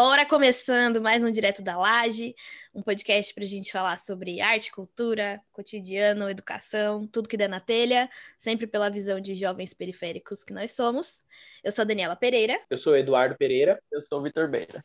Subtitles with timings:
[0.00, 2.32] Bora começando mais um Direto da Laje,
[2.72, 7.58] um podcast para a gente falar sobre arte, cultura, cotidiano, educação, tudo que der na
[7.58, 8.08] telha,
[8.38, 11.24] sempre pela visão de jovens periféricos que nós somos.
[11.64, 12.60] Eu sou a Daniela Pereira.
[12.70, 13.82] Eu sou o Eduardo Pereira.
[13.90, 14.84] Eu sou o Vitor Beira.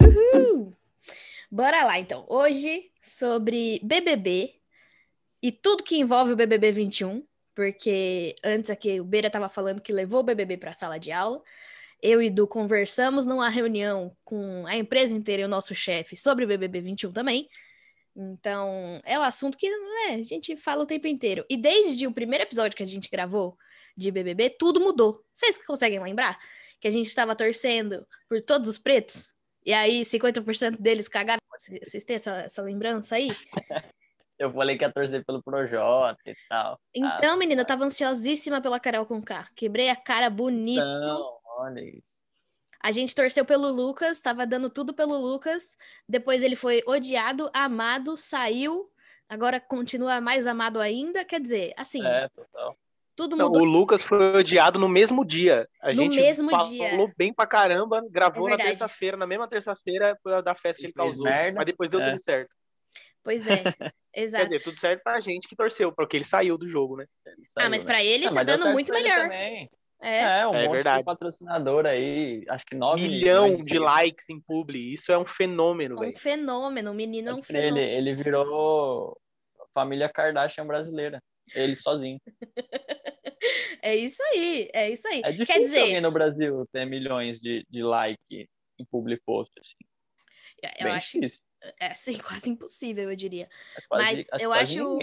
[0.00, 0.74] Uhul!
[1.52, 2.24] Bora lá, então.
[2.26, 4.63] Hoje, sobre BBB,
[5.44, 7.22] e tudo que envolve o BBB 21,
[7.54, 11.12] porque antes aqui o Beira estava falando que levou o BBB para a sala de
[11.12, 11.42] aula.
[12.00, 16.46] Eu e Du conversamos numa reunião com a empresa inteira e o nosso chefe sobre
[16.46, 17.46] o BBB 21 também.
[18.16, 21.44] Então, é um assunto que né, a gente fala o tempo inteiro.
[21.50, 23.54] E desde o primeiro episódio que a gente gravou
[23.94, 25.22] de BBB, tudo mudou.
[25.34, 26.38] Vocês conseguem lembrar?
[26.80, 29.34] Que a gente estava torcendo por todos os pretos?
[29.62, 31.38] E aí 50% deles cagaram.
[31.82, 33.28] Vocês têm essa, essa lembrança aí?
[34.44, 36.78] Eu falei que ia torcer pelo Projota e tal.
[36.94, 39.48] Então, ah, menina, eu tava ansiosíssima pela Carol com K.
[39.56, 40.84] Quebrei a cara bonito.
[40.84, 42.14] Não, olha isso.
[42.82, 45.76] A gente torceu pelo Lucas, tava dando tudo pelo Lucas.
[46.06, 48.90] Depois ele foi odiado, amado, saiu.
[49.26, 51.24] Agora continua mais amado ainda.
[51.24, 52.04] Quer dizer, assim.
[52.06, 52.76] É, total.
[53.16, 53.62] Tudo mudou.
[53.62, 55.68] o Lucas foi odiado no mesmo dia.
[55.80, 57.14] A no gente mesmo falou dia.
[57.16, 60.86] bem pra caramba, gravou É na terça-feira, na mesma terça-feira foi a da festa que
[60.86, 61.24] ele causou.
[61.24, 61.56] merda.
[61.56, 62.10] Mas depois deu É.
[62.10, 62.50] tudo certo.
[63.24, 63.62] Pois é,
[64.12, 64.44] Quer exato.
[64.44, 67.06] dizer, tudo certo pra gente que torceu, porque ele saiu do jogo, né?
[67.26, 67.86] Ah, saiu, mas né?
[67.86, 69.30] pra ele É, tá deu dando muito melhor.
[69.32, 69.68] É.
[70.02, 70.98] É, um É monte verdade.
[70.98, 74.92] de patrocinador aí, acho que 9 Milhão milhões de likes em publi.
[74.92, 76.18] Isso é um fenômeno, É um velho.
[76.18, 77.78] fenômeno, o menino é um Ele, fenômeno.
[77.78, 79.18] ele virou
[79.72, 81.22] família Kardashian brasileira.
[81.54, 82.20] Ele sozinho.
[83.82, 85.18] É isso aí, é isso aí.
[85.18, 89.52] É Quer difícil dizer, alguém no Brasil ter milhões de, de like em public post.
[89.60, 89.76] Assim.
[90.78, 91.42] eu Bem acho difícil.
[91.78, 93.48] É assim, quase impossível, eu diria.
[93.76, 94.98] É quase- Mas eu acho,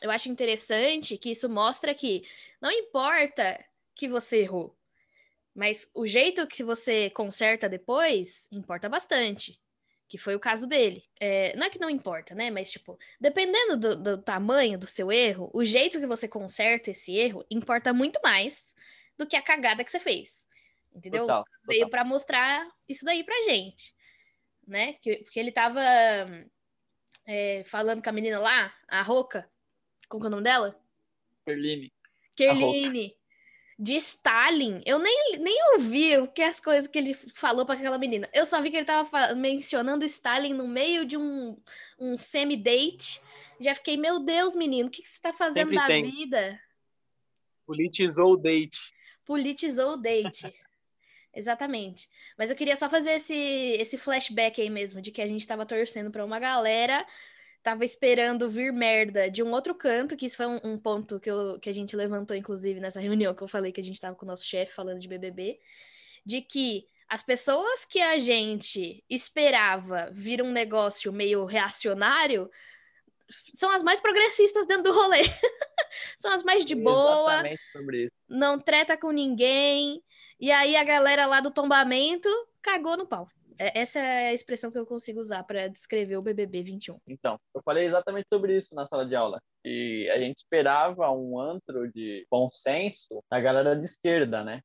[0.00, 2.26] eu acho interessante que isso mostra que
[2.60, 4.76] não importa que você errou,
[5.54, 9.60] mas o jeito que você conserta depois importa bastante.
[10.06, 11.02] Que foi o caso dele.
[11.18, 12.50] É, não é que não importa, né?
[12.50, 17.16] Mas, tipo, dependendo do, do tamanho do seu erro, o jeito que você conserta esse
[17.16, 18.74] erro importa muito mais
[19.16, 20.46] do que a cagada que você fez.
[20.94, 21.22] Entendeu?
[21.22, 21.90] Total, veio total.
[21.90, 23.94] para mostrar isso daí pra gente,
[24.66, 24.94] né?
[24.94, 25.80] Que, porque ele tava
[27.26, 29.48] é, falando com a menina lá, a Roca,
[30.08, 30.80] como que é o nome dela?
[31.44, 31.92] Perline.
[32.36, 33.16] Kerline,
[33.78, 34.82] de Stalin.
[34.84, 38.28] Eu nem, nem ouvi o que as coisas que ele falou para aquela menina.
[38.32, 41.56] Eu só vi que ele tava mencionando Stalin no meio de um,
[41.98, 43.20] um semi-date.
[43.60, 46.10] Já fiquei, meu Deus, menino, o que, que você tá fazendo Sempre da tem.
[46.10, 46.60] vida?
[47.66, 48.92] Politizou o date.
[49.24, 50.52] politizou o date.
[51.34, 52.08] Exatamente.
[52.38, 55.66] Mas eu queria só fazer esse, esse flashback aí mesmo, de que a gente tava
[55.66, 57.04] torcendo pra uma galera,
[57.62, 61.30] tava esperando vir merda de um outro canto, que isso foi um, um ponto que,
[61.30, 64.14] eu, que a gente levantou, inclusive, nessa reunião que eu falei que a gente tava
[64.14, 65.58] com o nosso chefe falando de BBB,
[66.24, 72.50] de que as pessoas que a gente esperava vir um negócio meio reacionário
[73.52, 75.22] são as mais progressistas dentro do rolê.
[76.16, 77.42] são as mais de boa,
[78.28, 80.02] não treta com ninguém.
[80.40, 82.28] E aí a galera lá do tombamento
[82.62, 83.28] cagou no pau.
[83.58, 86.98] É- Essa é a expressão que eu consigo usar para descrever o BBB 21.
[87.06, 89.40] Então, eu falei exatamente sobre isso na sala de aula.
[89.64, 94.60] E a gente esperava um antro de consenso da galera de esquerda, né?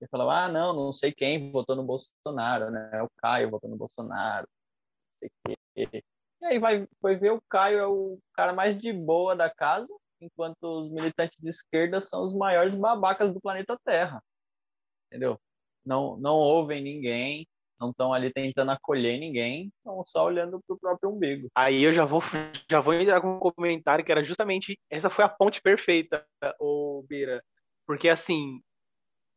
[0.00, 3.02] E falava, ah, não, não sei quem votou no Bolsonaro, né?
[3.02, 6.02] O Caio votou no Bolsonaro, não sei o quê.
[6.40, 9.94] E aí vai, foi ver o Caio é o cara mais de boa da casa,
[10.18, 14.22] enquanto os militantes de esquerda são os maiores babacas do planeta Terra.
[15.10, 15.38] Entendeu?
[15.84, 17.46] Não, não ouvem ninguém,
[17.80, 21.48] não estão ali tentando acolher ninguém, estão só olhando pro próprio umbigo.
[21.54, 22.20] Aí eu já vou,
[22.70, 26.24] já vou entrar com um comentário que era justamente essa foi a ponte perfeita,
[26.60, 27.42] o Beira.
[27.86, 28.60] Porque assim,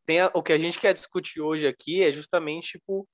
[0.06, 3.08] tem a- o que a gente quer discutir hoje aqui é justamente tipo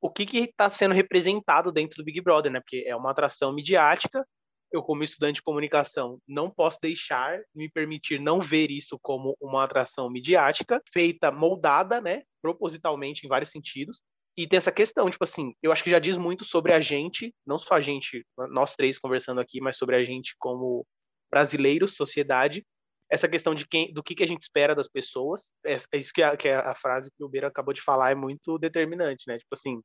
[0.00, 2.60] o que que está sendo representado dentro do Big Brother, né?
[2.60, 4.26] Porque é uma atração midiática.
[4.74, 9.62] Eu, como estudante de comunicação, não posso deixar me permitir não ver isso como uma
[9.62, 12.24] atração midiática, feita, moldada, né?
[12.42, 14.02] Propositalmente em vários sentidos.
[14.36, 17.32] E tem essa questão, tipo assim, eu acho que já diz muito sobre a gente,
[17.46, 20.84] não só a gente, nós três conversando aqui, mas sobre a gente como
[21.30, 22.66] brasileiros, sociedade,
[23.08, 26.12] essa questão de quem, do que, que a gente espera das pessoas, é, é isso
[26.12, 29.38] que a, que a frase que o Beira acabou de falar é muito determinante, né?
[29.38, 29.80] Tipo assim,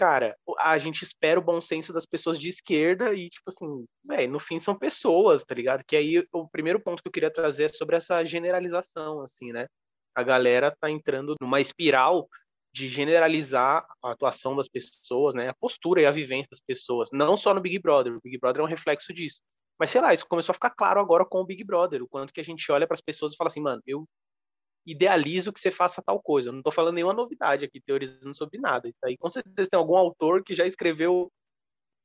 [0.00, 4.32] cara, a gente espera o bom senso das pessoas de esquerda e, tipo assim, velho,
[4.32, 5.84] no fim são pessoas, tá ligado?
[5.86, 9.66] Que aí o primeiro ponto que eu queria trazer é sobre essa generalização, assim, né?
[10.14, 12.26] A galera tá entrando numa espiral
[12.72, 15.50] de generalizar a atuação das pessoas, né?
[15.50, 18.16] A postura e a vivência das pessoas, não só no Big Brother.
[18.16, 19.42] O Big Brother é um reflexo disso.
[19.78, 22.32] Mas sei lá, isso começou a ficar claro agora com o Big Brother, o quanto
[22.32, 24.06] que a gente olha para as pessoas e fala assim, mano, eu
[24.86, 26.48] idealizo que você faça tal coisa.
[26.48, 28.90] Eu não tô falando nenhuma novidade aqui, teorizando sobre nada.
[29.04, 31.30] Aí com certeza tem algum autor que já escreveu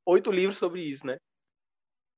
[0.05, 1.17] oito livros sobre isso, né?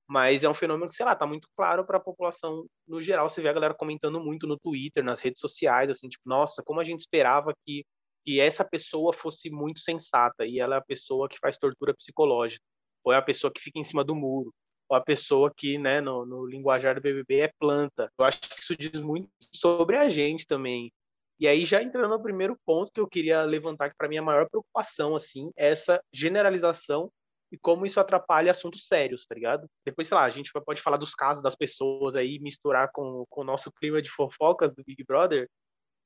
[0.09, 3.29] Mas é um fenômeno que, sei lá, tá muito claro para a população no geral.
[3.29, 6.79] Você vê a galera comentando muito no Twitter, nas redes sociais, assim, tipo, nossa, como
[6.79, 7.85] a gente esperava que,
[8.25, 12.63] que essa pessoa fosse muito sensata e ela é a pessoa que faz tortura psicológica,
[13.03, 14.53] ou é a pessoa que fica em cima do muro,
[14.91, 18.11] a pessoa que, né, no, no linguajar do BBB é planta.
[18.17, 20.91] Eu acho que isso diz muito sobre a gente também.
[21.39, 24.19] E aí, já entrando no primeiro ponto que eu queria levantar, que para mim é
[24.19, 27.11] a maior preocupação, assim, é essa generalização
[27.51, 29.69] e como isso atrapalha assuntos sérios, tá ligado?
[29.85, 33.41] Depois, sei lá, a gente pode falar dos casos das pessoas aí, misturar com, com
[33.41, 35.47] o nosso clima de fofocas do Big Brother,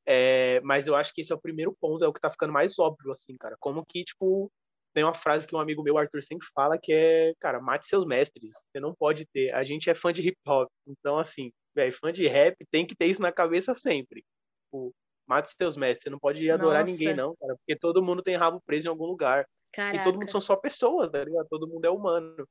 [0.05, 2.53] é, mas eu acho que esse é o primeiro ponto, é o que tá ficando
[2.53, 3.55] mais óbvio, assim, cara.
[3.59, 4.51] Como que, tipo,
[4.93, 8.05] tem uma frase que um amigo meu, Arthur, sempre fala, que é, cara, mate seus
[8.05, 8.51] mestres.
[8.51, 9.53] Você não pode ter.
[9.53, 10.69] A gente é fã de hip hop.
[10.87, 14.23] Então, assim, velho, fã de rap tem que ter isso na cabeça sempre.
[14.65, 14.93] Tipo,
[15.27, 16.03] mate seus mestres.
[16.03, 16.91] Você não pode adorar Nossa.
[16.91, 17.55] ninguém, não, cara.
[17.55, 19.45] Porque todo mundo tem rabo preso em algum lugar.
[19.73, 19.97] Caraca.
[19.97, 21.47] E todo mundo são só pessoas, tá ligado?
[21.49, 22.45] Todo mundo é humano.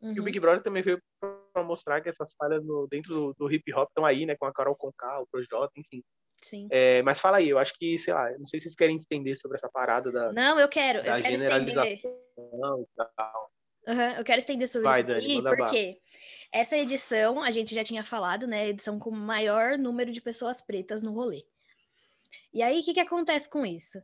[0.00, 0.12] Uhum.
[0.12, 0.24] E o uhum.
[0.24, 1.00] Big Brother também veio
[1.52, 4.36] pra mostrar que essas falhas no, dentro do, do hip hop estão aí, né?
[4.36, 6.02] Com a Carol Conká, o Projota, enfim.
[6.42, 6.68] Sim.
[6.70, 9.36] É, mas fala aí, eu acho que, sei lá, não sei se vocês querem estender
[9.36, 10.32] sobre essa parada da.
[10.32, 12.00] Não, eu quero, eu quero estender.
[13.86, 15.98] Uhum, eu quero estender sobre Vai, isso Dani, porque
[16.52, 18.68] essa edição, a gente já tinha falado, né?
[18.68, 21.44] Edição com maior número de pessoas pretas no rolê.
[22.52, 24.02] E aí, o que, que acontece com isso?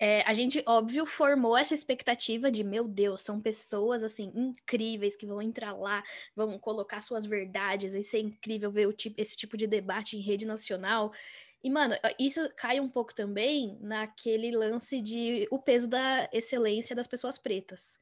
[0.00, 5.26] É, a gente, óbvio, formou essa expectativa de, meu Deus, são pessoas, assim, incríveis que
[5.26, 6.04] vão entrar lá,
[6.36, 10.46] vão colocar suas verdades, vai ser incrível ver tipo, esse tipo de debate em rede
[10.46, 11.12] nacional.
[11.64, 17.08] E, mano, isso cai um pouco também naquele lance de o peso da excelência das
[17.08, 17.98] pessoas pretas.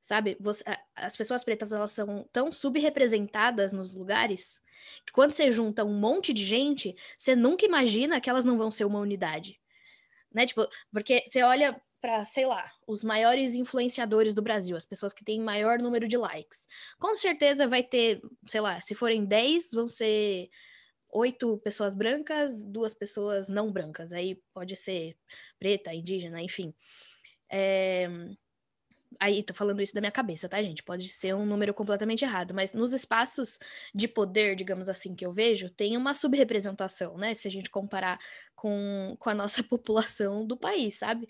[0.00, 0.36] Sabe?
[0.40, 0.64] Você,
[0.94, 4.62] as pessoas pretas, elas são tão subrepresentadas nos lugares
[5.06, 8.70] que quando você junta um monte de gente, você nunca imagina que elas não vão
[8.70, 9.61] ser uma unidade
[10.34, 10.46] né?
[10.46, 15.24] Tipo, porque você olha para, sei lá, os maiores influenciadores do Brasil, as pessoas que
[15.24, 16.66] têm maior número de likes.
[16.98, 20.48] Com certeza vai ter, sei lá, se forem 10, vão ser
[21.12, 24.12] oito pessoas brancas, duas pessoas não brancas.
[24.12, 25.16] Aí pode ser
[25.58, 26.74] preta, indígena, enfim.
[27.50, 28.08] É...
[29.20, 30.82] Aí, tô falando isso da minha cabeça, tá, gente?
[30.82, 33.58] Pode ser um número completamente errado, mas nos espaços
[33.94, 37.34] de poder, digamos assim, que eu vejo, tem uma subrepresentação, né?
[37.34, 38.18] Se a gente comparar
[38.54, 41.28] com, com a nossa população do país, sabe?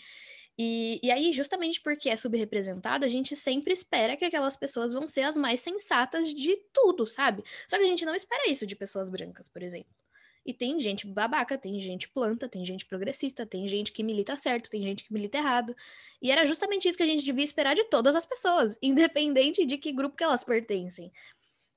[0.58, 5.08] E, e aí, justamente porque é subrepresentado, a gente sempre espera que aquelas pessoas vão
[5.08, 7.43] ser as mais sensatas de tudo, sabe?
[7.67, 10.02] Só que a gente não espera isso de pessoas brancas, por exemplo.
[10.44, 14.71] E tem gente babaca, tem gente planta, tem gente progressista, tem gente que milita certo,
[14.71, 15.75] tem gente que milita errado.
[16.21, 19.79] E era justamente isso que a gente devia esperar de todas as pessoas, independente de
[19.79, 21.12] que grupo que elas pertencem,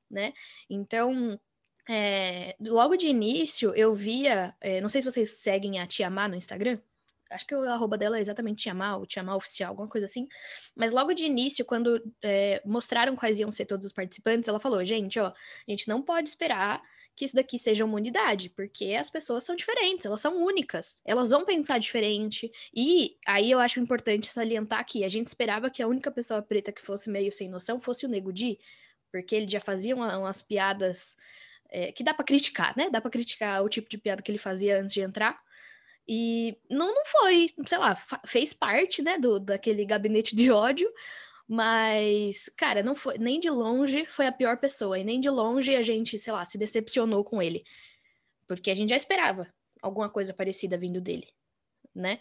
[0.09, 0.33] né?
[0.69, 1.39] Então,
[1.87, 6.27] é, logo de início, eu via, é, não sei se vocês seguem a Tia Má
[6.27, 6.79] no Instagram,
[7.29, 10.05] acho que o arroba dela é exatamente Tia Má, ou Tia Má Oficial, alguma coisa
[10.05, 10.27] assim,
[10.75, 14.83] mas logo de início, quando é, mostraram quais iam ser todos os participantes, ela falou,
[14.83, 15.33] gente, ó, a
[15.71, 16.81] gente não pode esperar
[17.15, 21.29] que isso daqui seja uma unidade, porque as pessoas são diferentes, elas são únicas, elas
[21.29, 22.51] vão pensar diferente.
[22.75, 26.71] E aí eu acho importante salientar que a gente esperava que a única pessoa preta
[26.71, 28.59] que fosse meio sem noção fosse o Nego Di,
[29.11, 31.15] porque ele já fazia uma, umas piadas
[31.69, 32.89] é, que dá para criticar, né?
[32.89, 35.39] Dá para criticar o tipo de piada que ele fazia antes de entrar.
[36.07, 37.95] E não, não foi, sei lá,
[38.27, 40.87] fez parte, né, do, daquele gabinete de ódio,
[41.47, 45.75] mas, cara, não foi nem de longe foi a pior pessoa, e nem de longe
[45.75, 47.63] a gente, sei lá, se decepcionou com ele.
[48.47, 49.47] Porque a gente já esperava
[49.81, 51.27] alguma coisa parecida vindo dele,
[51.93, 52.19] né?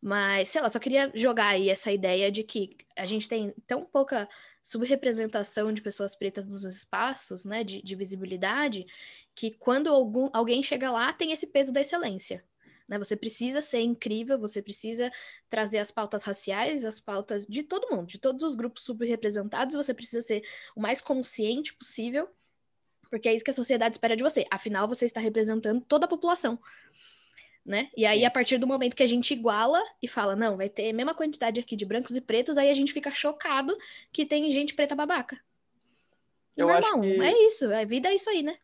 [0.00, 3.84] Mas, sei lá, só queria jogar aí essa ideia de que a gente tem tão
[3.84, 4.28] pouca
[4.62, 8.86] subrepresentação de pessoas pretas nos espaços, né, de, de visibilidade,
[9.34, 12.44] que quando algum, alguém chega lá, tem esse peso da excelência.
[12.88, 12.98] Né?
[12.98, 15.12] Você precisa ser incrível, você precisa
[15.48, 19.92] trazer as pautas raciais, as pautas de todo mundo, de todos os grupos subrepresentados, você
[19.92, 20.42] precisa ser
[20.74, 22.28] o mais consciente possível,
[23.10, 24.46] porque é isso que a sociedade espera de você.
[24.50, 26.58] Afinal, você está representando toda a população.
[27.64, 27.90] Né?
[27.94, 30.88] E aí, a partir do momento que a gente iguala e fala, não, vai ter
[30.88, 33.76] a mesma quantidade aqui de brancos e pretos, aí a gente fica chocado
[34.10, 35.38] que tem gente preta babaca.
[36.56, 37.20] Eu irmão, que...
[37.20, 38.56] é isso, a vida é isso aí, né?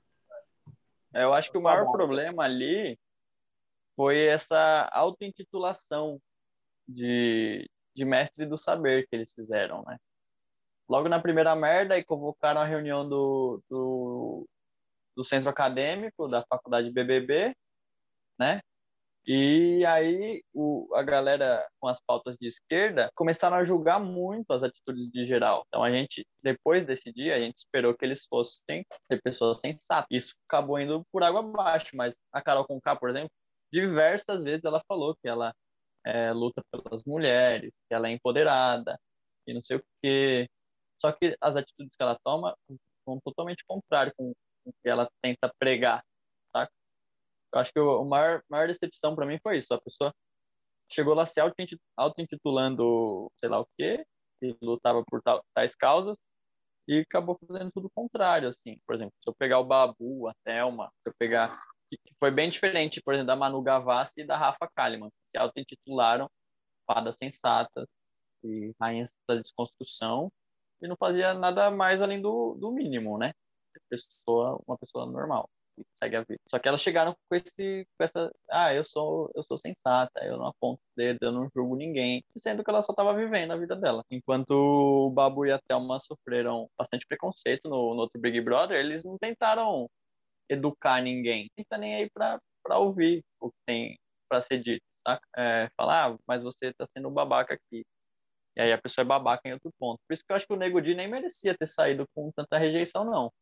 [1.13, 2.99] Eu acho que o maior problema ali
[3.97, 6.21] foi essa auto-intitulação
[6.89, 9.99] de, de mestre do saber que eles fizeram, né?
[10.89, 14.47] Logo na primeira merda, aí convocaram a reunião do, do,
[15.17, 17.55] do centro acadêmico da faculdade BBB,
[18.39, 18.61] né?
[19.27, 24.63] E aí o, a galera com as pautas de esquerda começaram a julgar muito as
[24.63, 25.65] atitudes de geral.
[25.69, 30.07] Então a gente, depois desse dia, a gente esperou que eles fossem ser pessoas sensatas.
[30.11, 33.31] Isso acabou indo por água abaixo, mas a Carol Conká, por exemplo,
[33.75, 35.53] diversas vezes ela falou que ela
[36.07, 38.99] é, luta pelas mulheres, que ela é empoderada
[39.47, 40.49] e não sei o quê.
[41.01, 42.57] Só que as atitudes que ela toma
[43.05, 44.31] são totalmente contrário com
[44.65, 46.05] o que ela tenta pregar,
[46.55, 46.73] saca?
[47.53, 49.75] Eu acho que o maior, maior decepção para mim foi isso.
[49.75, 50.15] A pessoa
[50.91, 51.41] chegou lá se
[51.97, 54.07] auto-intitulando sei lá o quê,
[54.41, 55.21] e lutava por
[55.55, 56.17] tais causas,
[56.87, 58.79] e acabou fazendo tudo contrário, assim.
[58.87, 61.61] Por exemplo, se eu pegar o Babu, a Thelma, se eu pegar
[61.99, 65.39] que foi bem diferente, por exemplo, da Manu Gavassi e da Rafa Kalimann, que se
[65.39, 66.31] auto-intitularam
[66.87, 67.87] fadas sensatas
[68.45, 70.31] e rainhas da desconstrução
[70.83, 73.33] e não fazia nada mais além do, do mínimo, né?
[73.89, 76.41] Pessoa, uma pessoa normal que segue a vida.
[76.49, 80.37] Só que elas chegaram com esse, com essa, ah, eu sou, eu sou sensata, eu
[80.39, 83.77] não aponto dedo, eu não julgo ninguém, sendo que ela só estava vivendo a vida
[83.77, 84.05] dela.
[84.11, 89.03] Enquanto o Babu e a Thelma sofreram bastante preconceito no, no outro Big Brother, eles
[89.05, 89.89] não tentaram
[90.49, 91.51] educar ninguém.
[91.57, 92.41] Não tá nem aí para
[92.79, 93.99] ouvir o que tem
[94.29, 95.27] para ser dito, saca?
[95.37, 97.85] É, falar, ah, mas você tá sendo um babaca aqui.
[98.57, 99.99] E aí a pessoa é babaca em outro ponto.
[100.07, 102.59] Por isso que eu acho que o Nego Di nem merecia ter saído com tanta
[102.59, 103.33] rejeição, não.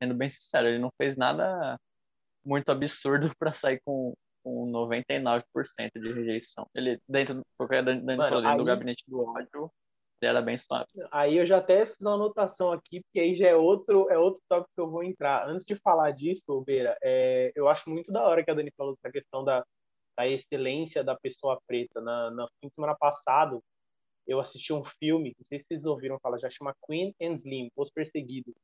[0.00, 1.78] Sendo bem sincero, ele não fez nada
[2.44, 5.44] muito absurdo para sair com, com 99%
[5.94, 6.66] de rejeição.
[6.74, 7.42] Ele, dentro do,
[8.04, 8.56] dentro aí...
[8.56, 9.70] do gabinete do ódio,
[10.26, 10.88] era bem suave.
[11.10, 14.40] Aí eu já até fiz uma anotação aqui, porque aí já é outro, é outro
[14.48, 15.48] tópico que eu vou entrar.
[15.48, 18.94] Antes de falar disso, Beira, é, eu acho muito da hora que a Dani falou
[18.94, 19.64] dessa questão da,
[20.16, 22.00] da excelência da pessoa preta.
[22.00, 23.62] Na, na fim de semana passado,
[24.26, 27.70] eu assisti um filme, não sei se vocês ouviram falar, já chama Queen and Slim,
[27.76, 28.54] Os Perseguidos.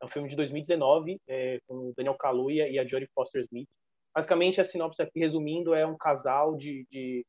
[0.00, 3.68] É um filme de 2019, é, com o Daniel Kaluuya e a Jodie Foster Smith.
[4.14, 7.24] Basicamente, a sinopse aqui, resumindo, é um casal de, de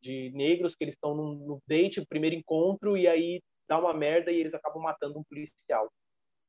[0.00, 3.92] de negros que eles estão no, no date, o primeiro encontro, e aí dá uma
[3.92, 5.88] merda e eles acabam matando um policial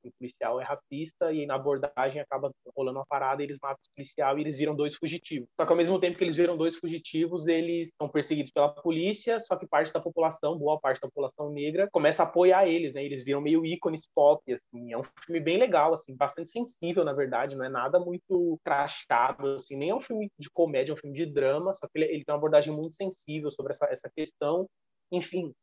[0.07, 4.37] o policial é racista e na abordagem acaba rolando uma parada, eles matam o policial
[4.37, 5.47] e eles viram dois fugitivos.
[5.59, 9.39] Só que ao mesmo tempo que eles viram dois fugitivos, eles são perseguidos pela polícia,
[9.39, 13.03] só que parte da população, boa parte da população negra, começa a apoiar eles, né?
[13.03, 14.93] Eles viram meio ícones pop, assim.
[14.93, 19.55] É um filme bem legal, assim, bastante sensível, na verdade, não é nada muito crachado,
[19.55, 22.05] assim, nem é um filme de comédia, é um filme de drama, só que ele,
[22.05, 24.67] ele tem uma abordagem muito sensível sobre essa, essa questão.
[25.11, 25.53] Enfim,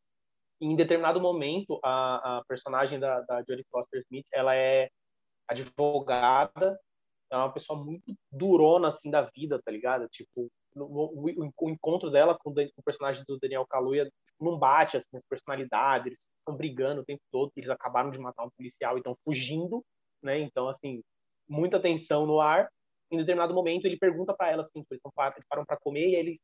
[0.60, 4.88] em determinado momento, a, a personagem da, da Jodie Foster Smith, ela é
[5.48, 6.78] advogada,
[7.30, 10.08] é uma pessoa muito durona, assim, da vida, tá ligado?
[10.08, 14.10] Tipo, o, o, encontro dela com o personagem do Daniel Kaluuya
[14.40, 18.44] não bate, assim, as personalidades, eles estão brigando o tempo todo, eles acabaram de matar
[18.44, 19.84] um policial e estão fugindo,
[20.22, 20.38] né?
[20.40, 21.02] Então, assim,
[21.48, 22.68] muita tensão no ar.
[23.10, 25.00] Em determinado momento, ele pergunta para ela, assim, eles,
[25.48, 26.40] param para comer e eles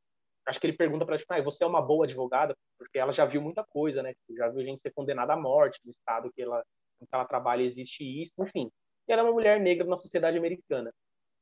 [0.47, 2.57] acho que ele pergunta para ela, tipo, ah, você é uma boa advogada?
[2.79, 4.15] Porque ela já viu muita coisa, né?
[4.15, 6.63] Tipo, já viu gente ser condenada à morte no estado que ela,
[7.01, 8.71] que ela trabalha, existe isso, enfim.
[9.09, 10.93] E ela é uma mulher negra na sociedade americana.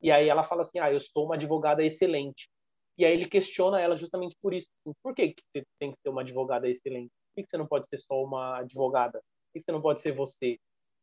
[0.01, 2.49] E aí ela fala assim, ah, eu sou uma advogada excelente.
[2.97, 4.69] E aí ele questiona ela justamente por isso.
[4.81, 7.11] Assim, por que, que você tem que ser uma advogada excelente?
[7.35, 9.21] Por que, você não pode ser só uma advogada?
[9.21, 10.59] Por que você não pode ser você?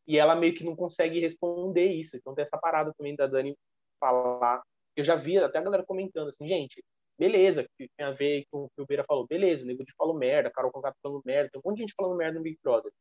[0.08, 2.16] E ela meio que não consegue responder isso.
[2.18, 3.56] Então tem essa parada também da Dani
[4.00, 4.62] falar.
[4.96, 6.84] Eu já vi até a galera comentando assim, gente,
[7.18, 9.94] beleza, que tem a ver com o que o Beira falou, beleza, o Nego de
[9.96, 12.58] falou merda, Carol Conká falando merda, tem um monte de gente falando merda no Big
[12.64, 12.92] Brother.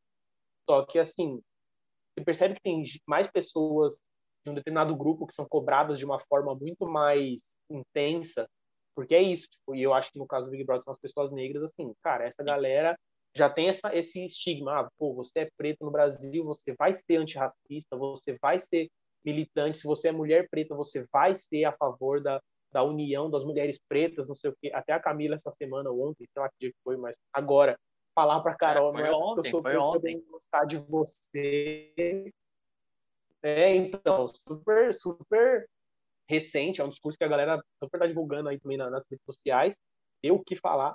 [0.68, 1.40] Só que, assim,
[2.16, 4.00] você percebe que tem mais pessoas
[4.44, 8.48] de um determinado grupo que são cobradas de uma forma muito mais intensa,
[8.94, 11.00] porque é isso, tipo, e eu acho que no caso do Big Brother são as
[11.00, 12.98] pessoas negras, assim, cara, essa galera
[13.36, 17.16] já tem essa, esse estigma, ah, pô, você é preto no Brasil, você vai ser
[17.16, 18.88] antirracista, você vai ser
[19.22, 22.40] militante, se você é mulher preta, você vai ser a favor da,
[22.76, 24.70] da união das mulheres pretas, não sei o quê.
[24.74, 27.80] Até a Camila essa semana, ontem, sei lá que dia foi, mas agora,
[28.14, 30.22] falar para Carol, é, foi não ontem, é eu sou foi ontem.
[30.30, 32.30] gostar de você.
[33.42, 35.66] É, então, super, super
[36.28, 39.74] recente, é um discurso que a galera super tá divulgando aí também nas redes sociais,
[40.20, 40.94] tem o que falar.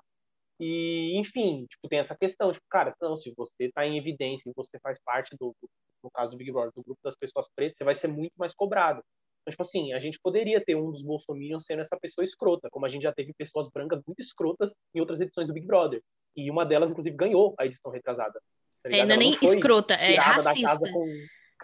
[0.60, 4.54] E, enfim, tipo, tem essa questão, tipo, cara, não, se você está em evidência, se
[4.56, 5.56] você faz parte do,
[6.04, 8.54] no caso do Big Brother, do grupo das pessoas pretas, você vai ser muito mais
[8.54, 9.02] cobrado.
[9.42, 12.86] Então, tipo assim, a gente poderia ter um dos bolsominions sendo essa pessoa escrota, como
[12.86, 16.02] a gente já teve pessoas brancas muito escrotas em outras edições do Big Brother.
[16.36, 18.40] E uma delas, inclusive, ganhou a edição retrasada.
[18.84, 20.92] Tá é, não é nem escrota, é racista.
[20.92, 21.06] Com...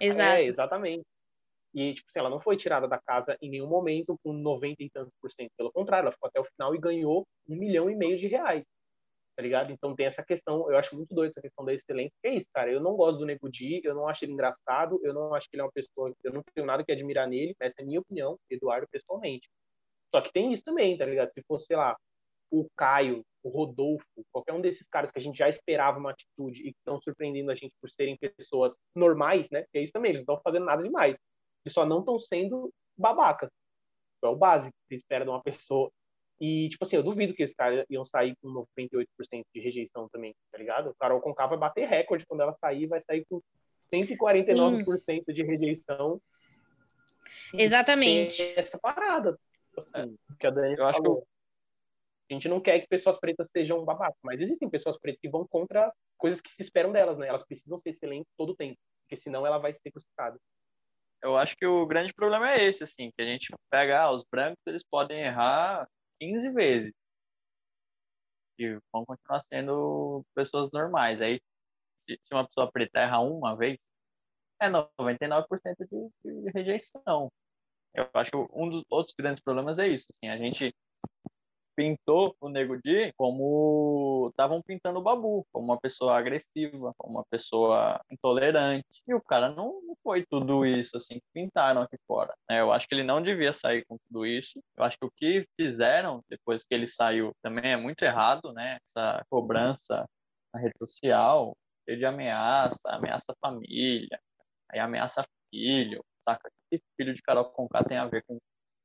[0.01, 0.39] Exato.
[0.39, 1.03] É, exatamente.
[1.73, 4.89] E, tipo assim, ela não foi tirada da casa em nenhum momento com 90 e
[4.89, 5.51] tantos por cento.
[5.55, 8.63] Pelo contrário, ela ficou até o final e ganhou um milhão e meio de reais
[9.37, 9.71] tá ligado?
[9.71, 12.11] Então tem essa questão, eu acho muito doido essa questão da excelência.
[12.23, 14.99] Que é isso, cara, eu não gosto do Nego Di, eu não acho ele engraçado,
[15.03, 17.55] eu não acho que ele é uma pessoa, eu não tenho nada que admirar nele,
[17.59, 19.47] essa é a minha opinião, Eduardo, pessoalmente.
[20.13, 21.31] Só que tem isso também, tá ligado?
[21.31, 21.95] Se fosse, sei lá,
[22.49, 26.61] o Caio, o Rodolfo, qualquer um desses caras que a gente já esperava uma atitude
[26.61, 29.65] e que estão surpreendendo a gente por serem pessoas normais, né?
[29.71, 31.15] É isso também, eles não estão fazendo nada demais.
[31.63, 33.51] Eles só não estão sendo babacas.
[34.23, 35.91] É o básico que você espera de uma pessoa.
[36.39, 39.07] E, tipo assim, eu duvido que esses caras iam sair com 98%
[39.53, 40.91] de rejeição também, tá ligado?
[40.91, 43.41] O Carol Conká vai bater recorde quando ela sair, vai sair com
[43.91, 45.33] 149% Sim.
[45.33, 46.21] de rejeição.
[47.53, 48.41] Exatamente.
[48.55, 49.37] Essa parada.
[49.69, 50.89] Tipo assim, que a Dani eu falou.
[50.89, 51.27] acho que
[52.29, 55.47] a gente não quer que pessoas pretas sejam babacas, mas existem pessoas pretas que vão
[55.47, 57.27] contra coisas que se esperam delas, né?
[57.27, 60.37] Elas precisam ser excelentes todo o tempo, porque senão ela vai ser crucificada.
[61.23, 64.23] Eu acho que o grande problema é esse, assim, que a gente pega, ah, os
[64.29, 65.87] brancos, eles podem errar
[66.19, 66.93] 15 vezes.
[68.59, 71.21] E vão continuar sendo pessoas normais.
[71.21, 71.39] Aí,
[71.99, 73.79] se, uma pessoa preta erra uma vez,
[74.61, 75.47] é 99%
[75.79, 77.31] de, de rejeição.
[77.93, 80.73] Eu acho que um dos outros grandes problemas é isso, assim, a gente
[81.77, 87.25] pintou o Nego Di como estavam pintando o Babu, como uma pessoa agressiva, como uma
[87.29, 89.03] pessoa intolerante.
[89.07, 92.33] E o cara não, foi tudo isso assim que pintaram aqui fora.
[92.49, 92.61] Né?
[92.61, 94.59] Eu acho que ele não devia sair com tudo isso.
[94.75, 98.79] Eu acho que o que fizeram depois que ele saiu também é muito errado, né?
[98.87, 100.09] Essa cobrança
[100.51, 101.55] na rede social,
[101.87, 104.19] de ameaça, ameaça família,
[104.71, 106.49] aí ameaça filho, saca?
[106.71, 108.37] Que filho de Carol Conká tem a ver com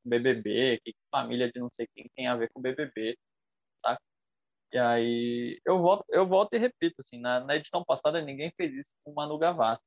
[0.05, 3.17] BBB, que família de não sei quem tem a ver com BBB,
[3.83, 3.99] tá?
[4.73, 8.73] E aí eu volto, eu volto e repito, assim, na, na edição passada ninguém fez
[8.73, 9.83] isso com Manu Gavassi.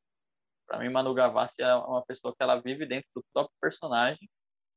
[0.67, 4.29] Para mim, Manu Gavassi é uma pessoa que ela vive dentro do próprio personagem.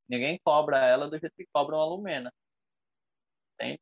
[0.09, 2.33] Ninguém cobra ela do jeito que cobra uma Lumena.
[3.55, 3.81] Entende?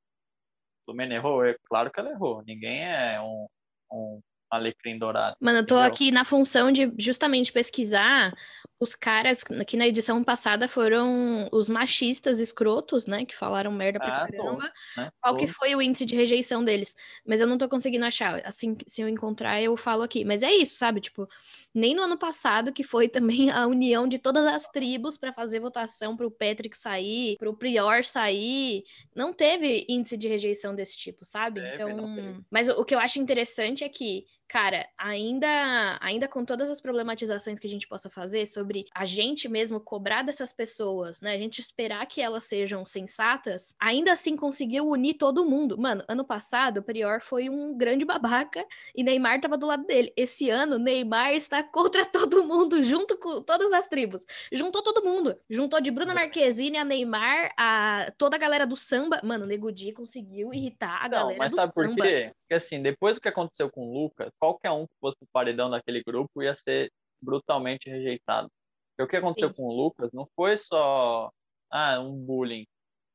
[0.88, 1.44] Lumena errou?
[1.44, 2.42] É claro que ela errou.
[2.44, 3.46] Ninguém é um,
[3.90, 4.20] um
[4.50, 5.36] alecrim dourado.
[5.40, 5.92] Mano, eu tô entendeu?
[5.92, 8.32] aqui na função de justamente pesquisar
[8.78, 13.24] os caras que na edição passada foram os machistas escrotos, né?
[13.24, 14.72] Que falaram merda pra ah, caramba.
[14.94, 15.10] Tô, né?
[15.20, 15.40] Qual tô.
[15.40, 16.94] que foi o índice de rejeição deles?
[17.24, 18.44] Mas eu não tô conseguindo achar.
[18.44, 20.26] Assim, se eu encontrar, eu falo aqui.
[20.26, 21.00] Mas é isso, sabe?
[21.00, 21.26] Tipo,
[21.74, 25.58] nem no ano passado, que foi também a união de todas as tribos para fazer
[25.58, 31.62] votação pro Patrick sair, pro Prior sair, não teve índice de rejeição desse tipo, sabe?
[31.74, 32.44] então.
[32.50, 37.58] Mas o que eu acho interessante é que cara, ainda, ainda com todas as problematizações
[37.58, 41.34] que a gente possa fazer sobre a gente mesmo cobrar dessas pessoas, né?
[41.34, 45.76] A gente esperar que elas sejam sensatas, ainda assim conseguiu unir todo mundo.
[45.78, 50.12] Mano, ano passado o Prior foi um grande babaca e Neymar tava do lado dele.
[50.16, 54.24] Esse ano, Neymar está contra todo mundo, junto com todas as tribos.
[54.52, 55.36] Juntou todo mundo.
[55.48, 59.20] Juntou de Bruna Marquezine a Neymar, a toda a galera do samba.
[59.24, 61.88] Mano, o Nego Di conseguiu irritar a Não, galera mas do sabe samba.
[61.96, 62.32] por quê?
[62.46, 65.68] Porque assim, depois do que aconteceu com o Lucas, qualquer um que fosse o paredão
[65.68, 68.48] daquele grupo ia ser brutalmente rejeitado.
[68.90, 69.56] Porque o que aconteceu Sim.
[69.56, 71.28] com o Lucas não foi só
[71.68, 72.64] ah, um bullying,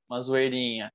[0.09, 0.91] uma zoeirinha.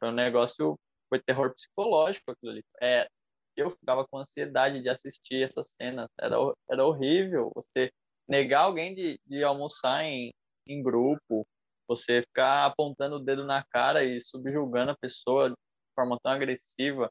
[0.00, 0.78] Foi um negócio,
[1.10, 2.64] foi terror psicológico aquilo ali.
[2.80, 3.06] É,
[3.54, 6.08] eu ficava com ansiedade de assistir essas cenas.
[6.18, 6.36] Era,
[6.70, 7.90] era horrível você
[8.26, 10.32] negar alguém de, de almoçar em,
[10.66, 11.46] em grupo,
[11.86, 15.56] você ficar apontando o dedo na cara e subjugando a pessoa de
[15.94, 17.10] forma tão agressiva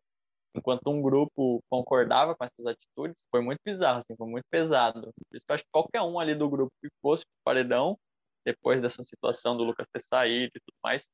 [0.56, 5.02] enquanto um grupo concordava com essas atitudes, foi muito bizarro, assim, foi muito pesado.
[5.02, 7.98] Por isso que eu acho que qualquer um ali do grupo que fosse pro paredão,
[8.46, 11.08] depois dessa situação do Lucas ter saído e tudo mais,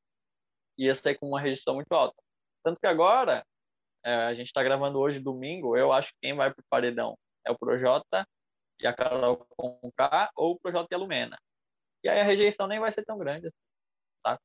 [0.78, 2.16] ia sair com uma rejeição muito alta.
[2.64, 3.44] Tanto que agora,
[4.04, 7.52] é, a gente está gravando hoje, domingo, eu acho que quem vai pro paredão é
[7.52, 8.26] o Projota
[8.80, 11.38] e a Carol com K ou o Projota e a Lumena.
[12.04, 13.50] E aí a rejeição nem vai ser tão grande,
[14.24, 14.40] tá?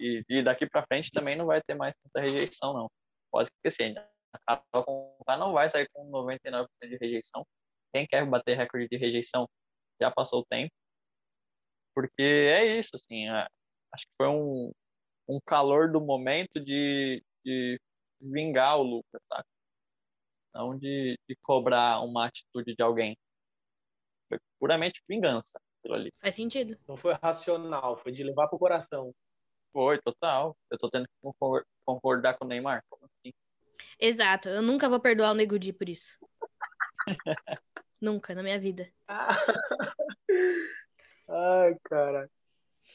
[0.00, 2.90] E, e daqui para frente também não vai ter mais tanta rejeição, não.
[3.30, 4.84] Pode esquecer, ainda a Carol
[5.18, 7.46] Conká não vai sair com 99% de rejeição.
[7.92, 9.48] Quem quer bater recorde de rejeição
[10.00, 10.72] já passou o tempo.
[11.94, 13.46] Porque é isso, assim, é,
[13.92, 14.72] acho que foi um,
[15.28, 17.80] um calor do momento de, de
[18.20, 19.44] vingar o Lucas, sabe?
[20.54, 23.16] Não de, de cobrar uma atitude de alguém.
[24.28, 26.12] Foi puramente vingança aquilo ali.
[26.20, 26.78] Faz sentido.
[26.86, 29.12] Não foi racional, foi de levar pro coração.
[29.72, 30.56] Foi, total.
[30.70, 31.30] Eu tô tendo que
[31.84, 32.82] concordar com o Neymar.
[32.88, 33.32] Como assim?
[34.00, 34.48] Exato.
[34.48, 36.16] Eu nunca vou perdoar o Nego Di por isso.
[38.00, 38.90] nunca, na minha vida.
[41.28, 42.30] Ai, cara.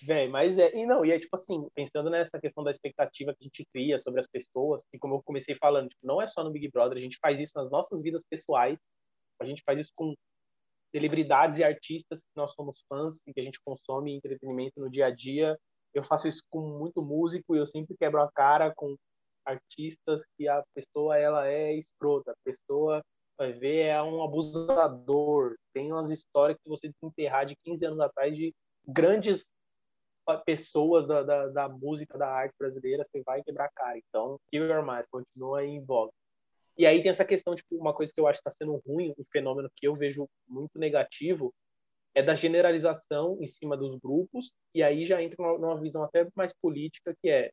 [0.01, 0.75] Bem, mas é.
[0.75, 3.99] E não, e é tipo assim, pensando nessa questão da expectativa que a gente cria
[3.99, 6.97] sobre as pessoas, e como eu comecei falando, tipo, não é só no Big Brother,
[6.97, 8.77] a gente faz isso nas nossas vidas pessoais,
[9.39, 10.13] a gente faz isso com
[10.93, 15.07] celebridades e artistas que nós somos fãs e que a gente consome entretenimento no dia
[15.07, 15.57] a dia.
[15.93, 18.95] Eu faço isso com muito músico e eu sempre quebro a cara com
[19.45, 23.03] artistas que a pessoa ela é escrota, a pessoa
[23.37, 28.35] vai ver é um abusador, tem umas histórias que você desenterrar de 15 anos atrás
[28.35, 28.53] de
[28.87, 29.47] grandes
[30.45, 33.97] pessoas da, da, da, música, da arte brasileira, você vai quebrar a cara.
[33.97, 36.11] Então, Keep Your Mais continua em voga.
[36.77, 39.13] E aí tem essa questão, tipo, uma coisa que eu acho que está sendo ruim,
[39.17, 41.53] um fenômeno que eu vejo muito negativo,
[42.15, 46.53] é da generalização em cima dos grupos, e aí já entra numa visão até mais
[46.61, 47.51] política, que é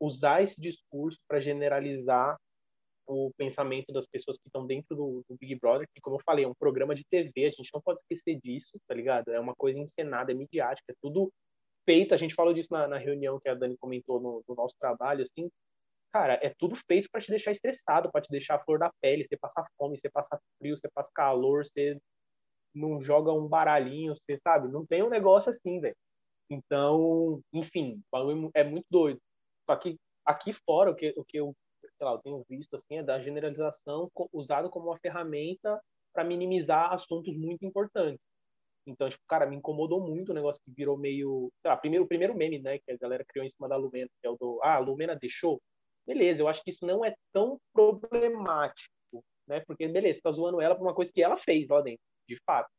[0.00, 2.36] usar esse discurso para generalizar
[3.06, 6.44] o pensamento das pessoas que estão dentro do, do, Big Brother, que, como eu falei,
[6.44, 9.28] é um programa de TV, a gente não pode esquecer disso, tá ligado?
[9.30, 11.32] É uma coisa encenada, é midiática, é tudo
[11.84, 14.74] feito, a gente falou disso na, na reunião que a Dani comentou no, no nosso
[14.80, 15.48] trabalho, assim,
[16.12, 19.24] cara, é tudo feito para te deixar estressado, para te deixar a flor da pele,
[19.24, 21.96] você passar fome, você passar frio, você passa calor, você
[22.74, 24.68] não joga um baralhinho, você sabe?
[24.68, 25.96] Não tem um negócio assim, velho.
[26.50, 28.02] Então, enfim,
[28.54, 29.20] é muito doido.
[29.80, 31.54] Que aqui fora, o que, o que eu,
[32.00, 35.80] lá, eu tenho visto assim, é da generalização usado como uma ferramenta
[36.12, 38.20] para minimizar assuntos muito importantes.
[38.86, 41.50] Então, tipo, cara, me incomodou muito o negócio que virou meio.
[41.60, 44.08] Sei lá, primeiro, o primeiro meme, né, que a galera criou em cima da Lumena,
[44.20, 44.60] que é o do.
[44.62, 45.60] Ah, a Lumena deixou.
[46.06, 48.92] Beleza, eu acho que isso não é tão problemático,
[49.46, 49.60] né?
[49.66, 52.38] Porque, beleza, você tá zoando ela por uma coisa que ela fez lá dentro, de
[52.46, 52.70] fato.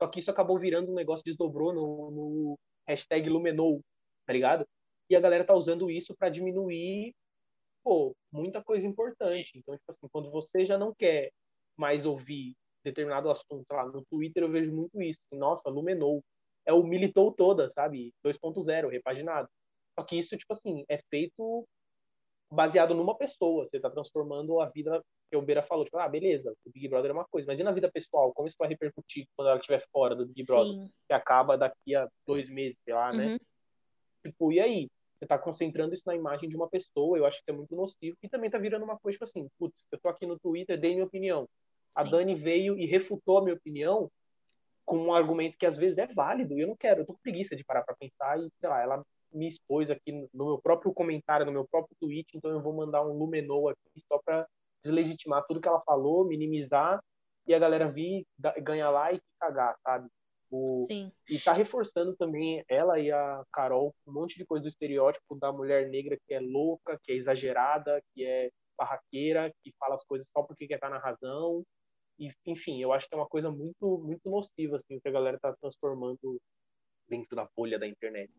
[0.00, 3.80] Só que isso acabou virando um negócio, desdobrou no, no hashtag Lumenou,
[4.26, 4.66] tá ligado?
[5.08, 7.14] E a galera tá usando isso para diminuir,
[7.84, 9.58] pô, muita coisa importante.
[9.58, 11.30] Então, tipo assim, quando você já não quer
[11.76, 15.20] mais ouvir determinado assunto, lá, no Twitter eu vejo muito isso.
[15.26, 16.22] Assim, Nossa, Lumenou.
[16.64, 18.12] É o militou toda, sabe?
[18.24, 19.48] 2.0, repaginado.
[19.98, 21.66] Só que isso, tipo assim, é feito
[22.50, 23.66] baseado numa pessoa.
[23.66, 25.84] Você está transformando a vida que o Beira falou.
[25.84, 27.46] Tipo, ah, beleza, o Big Brother é uma coisa.
[27.46, 28.32] Mas e na vida pessoal?
[28.32, 30.72] Como isso vai repercutir quando ela estiver fora do Big Brother?
[30.72, 30.90] Sim.
[31.06, 33.24] Que acaba daqui a dois meses, sei lá, né?
[33.24, 33.32] uhum.
[33.32, 33.38] né?
[34.24, 34.88] Tipo, e aí?
[35.18, 37.16] Você está concentrando isso na imagem de uma pessoa.
[37.16, 38.16] Eu acho que é muito nocivo.
[38.22, 40.92] E também está virando uma coisa, tipo assim, putz, eu tô aqui no Twitter, dei
[40.92, 41.48] minha opinião.
[41.94, 42.10] A Sim.
[42.10, 44.10] Dani veio e refutou a minha opinião
[44.84, 47.20] com um argumento que às vezes é válido e eu não quero, eu tô com
[47.20, 50.94] preguiça de parar para pensar e, sei lá, ela me expôs aqui no meu próprio
[50.94, 54.46] comentário, no meu próprio tweet, então eu vou mandar um lumenou aqui só para
[54.84, 57.02] deslegitimar tudo que ela falou, minimizar
[57.46, 58.24] e a galera vir
[58.62, 60.08] ganhar like e cagar, sabe?
[60.50, 61.10] O, Sim.
[61.28, 65.52] E tá reforçando também ela e a Carol um monte de coisa do estereótipo da
[65.52, 70.28] mulher negra que é louca, que é exagerada, que é barraqueira, que fala as coisas
[70.28, 71.64] só porque quer estar na razão,
[72.18, 75.38] e, enfim, eu acho que é uma coisa muito, muito nociva, assim, que a galera
[75.38, 76.40] tá transformando
[77.08, 78.32] dentro da bolha da internet.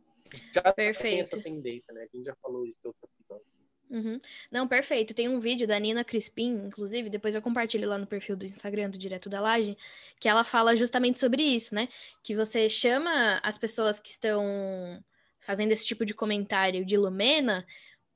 [0.53, 1.13] Já perfeito.
[1.13, 2.01] tem essa tendência, né?
[2.01, 3.45] A gente já falou isso outro episódio.
[3.89, 4.19] Uhum.
[4.51, 5.13] Não, perfeito.
[5.13, 8.89] Tem um vídeo da Nina Crispim, inclusive, depois eu compartilho lá no perfil do Instagram
[8.89, 9.77] do Direto da Laje,
[10.19, 11.87] que ela fala justamente sobre isso, né?
[12.21, 15.03] Que você chama as pessoas que estão
[15.39, 17.65] fazendo esse tipo de comentário de Lumena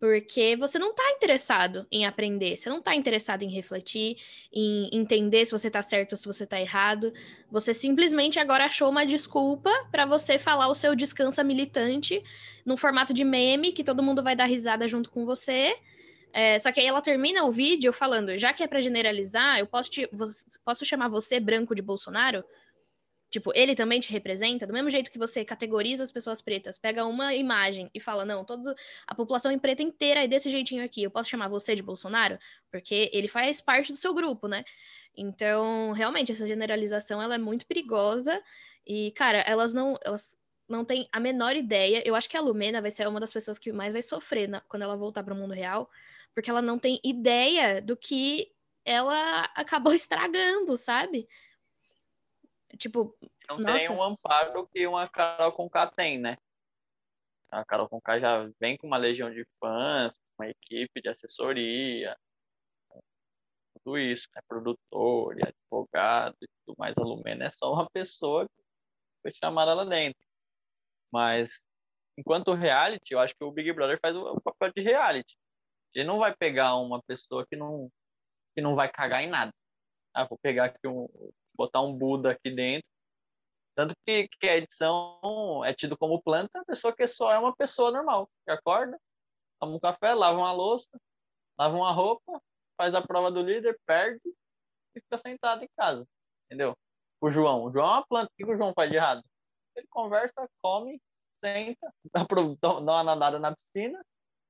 [0.01, 4.17] porque você não está interessado em aprender, você não está interessado em refletir,
[4.51, 7.13] em entender se você está certo ou se você está errado.
[7.51, 12.23] Você simplesmente agora achou uma desculpa para você falar o seu descansa militante
[12.65, 15.77] no formato de meme, que todo mundo vai dar risada junto com você.
[16.33, 19.67] É, só que aí ela termina o vídeo falando: já que é para generalizar, eu
[19.67, 20.09] posso, te,
[20.65, 22.43] posso chamar você branco de Bolsonaro?
[23.31, 27.05] Tipo, ele também te representa, do mesmo jeito que você categoriza as pessoas pretas, pega
[27.05, 28.75] uma imagem e fala, não, toda
[29.07, 32.37] a população em preta inteira é desse jeitinho aqui, eu posso chamar você de Bolsonaro?
[32.69, 34.65] Porque ele faz parte do seu grupo, né?
[35.15, 38.43] Então, realmente, essa generalização, ela é muito perigosa
[38.85, 42.03] e, cara, elas não, elas não têm a menor ideia.
[42.05, 44.59] Eu acho que a Lumena vai ser uma das pessoas que mais vai sofrer na,
[44.61, 45.89] quando ela voltar para o mundo real,
[46.33, 48.51] porque ela não tem ideia do que
[48.83, 51.27] ela acabou estragando, sabe?
[52.77, 53.15] Tipo,
[53.49, 53.77] não nossa.
[53.77, 56.37] tem um amparo que uma Carol Conká tem, né?
[57.49, 62.17] A Carol Conká já vem com uma legião de fãs, uma equipe de assessoria,
[63.83, 64.41] tudo isso, né?
[64.47, 66.95] Produtor e advogado e tudo mais.
[66.97, 68.63] A Lumena é só uma pessoa que
[69.21, 70.21] foi chamada lá dentro.
[71.11, 71.65] Mas,
[72.17, 75.35] enquanto reality, eu acho que o Big Brother faz o papel de reality.
[75.93, 77.91] Ele não vai pegar uma pessoa que não,
[78.55, 79.53] que não vai cagar em nada.
[80.13, 81.07] Ah, vou pegar aqui um,
[81.61, 82.87] botar um Buda aqui dentro.
[83.75, 87.55] Tanto que, que a edição é tido como planta, a pessoa que só é uma
[87.55, 88.99] pessoa normal, que acorda,
[89.59, 90.89] toma um café, lava uma louça,
[91.57, 92.41] lava uma roupa,
[92.77, 94.21] faz a prova do líder, perde
[94.95, 96.05] e fica sentado em casa,
[96.45, 96.75] entendeu?
[97.21, 99.23] O João, o João é uma planta, o que o João faz de errado?
[99.75, 101.01] Ele conversa, come,
[101.39, 101.93] senta,
[102.61, 104.03] dá uma nadada na piscina,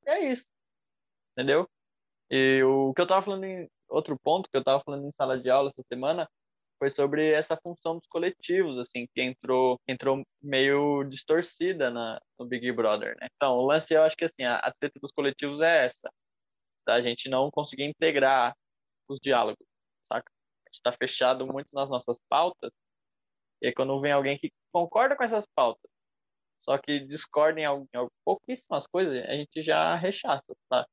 [0.04, 0.48] e é isso,
[1.34, 1.70] entendeu?
[2.30, 5.38] E o que eu tava falando em outro ponto, que eu tava falando em sala
[5.38, 6.28] de aula essa semana,
[6.82, 12.72] foi sobre essa função dos coletivos, assim, que entrou, entrou meio distorcida na, no Big
[12.72, 13.28] Brother, né?
[13.36, 16.12] Então, o lance, eu acho que, assim, a, a treta dos coletivos é essa,
[16.84, 16.96] tá?
[16.96, 18.56] A gente não conseguir integrar
[19.08, 19.64] os diálogos,
[20.02, 20.32] saca?
[20.66, 22.72] A gente tá fechado muito nas nossas pautas,
[23.62, 25.92] e aí quando vem alguém que concorda com essas pautas,
[26.60, 30.88] só que discorda em, em, pouquíssimas coisas, a gente já rechaça, tá?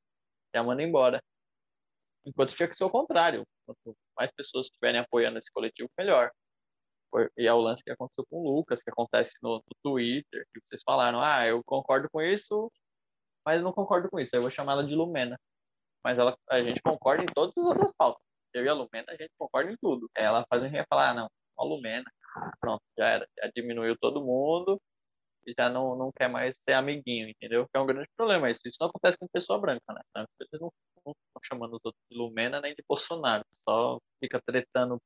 [0.55, 1.23] Já manda embora.
[2.27, 3.47] Enquanto tinha que ser o contrário.
[3.69, 6.31] Quanto mais pessoas estiverem apoiando esse coletivo, melhor.
[7.37, 10.61] E é o lance que aconteceu com o Lucas, que acontece no, no Twitter, que
[10.65, 12.71] vocês falaram, ah, eu concordo com isso,
[13.45, 14.35] mas não concordo com isso.
[14.37, 15.39] Eu vou chamar ela de Lumena.
[16.05, 18.23] Mas ela, a gente concorda em todas as outras pautas.
[18.55, 20.09] Eu e a Lumena, a gente concorda em tudo.
[20.15, 21.29] Ela faz a gente falar, ah, não,
[21.59, 22.05] a Lumena,
[22.61, 23.29] pronto, já era.
[23.39, 24.81] Já diminuiu todo mundo
[25.49, 27.65] e já não, não quer mais ser amiguinho, entendeu?
[27.65, 28.61] Que é um grande problema isso.
[28.67, 30.27] Isso não acontece com pessoa branca, né?
[30.41, 33.45] Eles não estão chamando os outros de Lumena nem de Bolsonaro.
[33.53, 35.01] Só fica tretando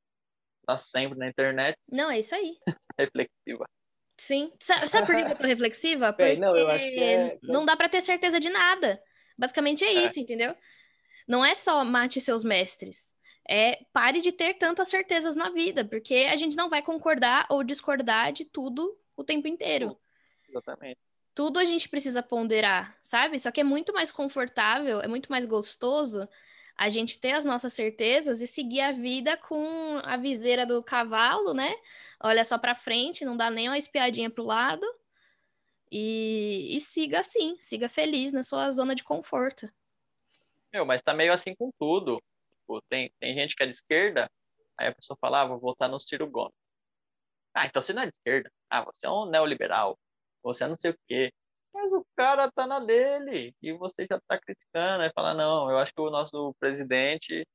[0.65, 1.77] pra sempre na internet.
[1.89, 2.57] Não, é isso aí.
[2.99, 3.65] Reflexiva.
[4.17, 4.51] Sim.
[4.59, 6.11] Sabe, sabe por que eu tô reflexiva?
[6.13, 7.39] Porque não, acho que é...
[7.41, 9.01] não dá para ter certeza de nada.
[9.37, 10.55] Basicamente é, é isso, entendeu?
[11.27, 13.13] Não é só mate seus mestres.
[13.49, 17.63] É pare de ter tantas certezas na vida, porque a gente não vai concordar ou
[17.63, 19.97] discordar de tudo o tempo inteiro.
[20.53, 20.99] Exatamente.
[21.33, 23.39] Tudo a gente precisa ponderar, sabe?
[23.39, 26.29] Só que é muito mais confortável, é muito mais gostoso
[26.75, 31.53] a gente ter as nossas certezas e seguir a vida com a viseira do cavalo,
[31.53, 31.75] né?
[32.19, 34.85] Olha só para frente, não dá nem uma espiadinha pro lado.
[35.91, 39.71] E, e siga assim, siga feliz na sua zona de conforto.
[40.71, 42.21] Meu, mas tá meio assim com tudo.
[42.51, 44.29] Tipo, tem, tem gente que é de esquerda,
[44.75, 46.53] aí a pessoa fala, ah, vou votar no Ciro Gomes.
[47.53, 48.51] Ah, então você não é de esquerda.
[48.69, 49.99] Ah, você é um neoliberal.
[50.43, 51.31] Você é não sei o quê.
[51.73, 55.03] Mas o cara tá na dele e você já tá criticando.
[55.03, 57.47] Aí fala, não, eu acho que o nosso presidente,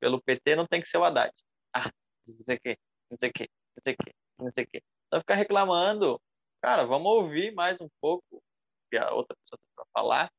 [0.00, 1.32] pelo PT, não tem que ser o Haddad.
[1.74, 1.90] Ah,
[2.26, 2.78] não sei o quê,
[3.10, 4.82] não sei o quê, não sei o quê, não sei o quê.
[5.06, 6.20] Então ficar reclamando.
[6.60, 8.42] Cara, vamos ouvir mais um pouco o
[8.90, 10.30] que a outra pessoa tem pra falar.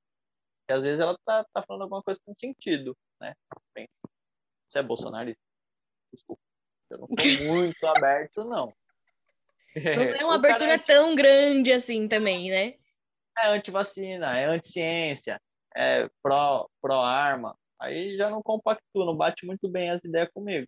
[0.70, 3.34] E às vezes ela tá, tá falando alguma coisa com sentido, né?
[3.74, 4.02] Pensa.
[4.68, 5.42] Você é bolsonarista?
[6.12, 6.42] Desculpa.
[6.90, 8.74] Eu não tô muito aberto, não.
[9.76, 10.78] Não é uma abertura é...
[10.78, 12.70] tão grande assim também, né?
[13.38, 15.40] é anti-vacina, é anti-ciência,
[15.76, 17.50] é pró-arma.
[17.52, 20.68] Pro aí já não compactua, não bate muito bem as ideias comigo.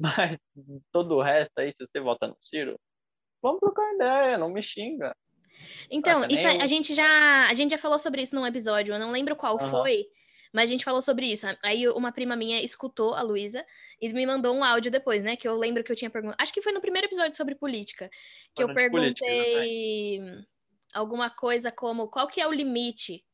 [0.00, 0.36] Mas
[0.92, 2.78] todo o resto aí, se você vota no Ciro,
[3.42, 5.14] vamos trocar ideia, não me xinga.
[5.90, 8.98] Então, isso a, a, gente já a gente já falou sobre isso num episódio, eu
[8.98, 9.70] não lembro qual uhum.
[9.70, 10.06] foi,
[10.54, 11.46] mas a gente falou sobre isso.
[11.62, 13.66] Aí uma prima minha escutou a Luísa
[14.00, 15.34] e me mandou um áudio depois, né?
[15.36, 16.40] Que eu lembro que eu tinha perguntado.
[16.40, 18.08] Acho que foi no primeiro episódio sobre política.
[18.54, 20.18] Que eu perguntei.
[20.20, 20.54] Política,
[20.94, 23.24] alguma coisa como qual que é o limite,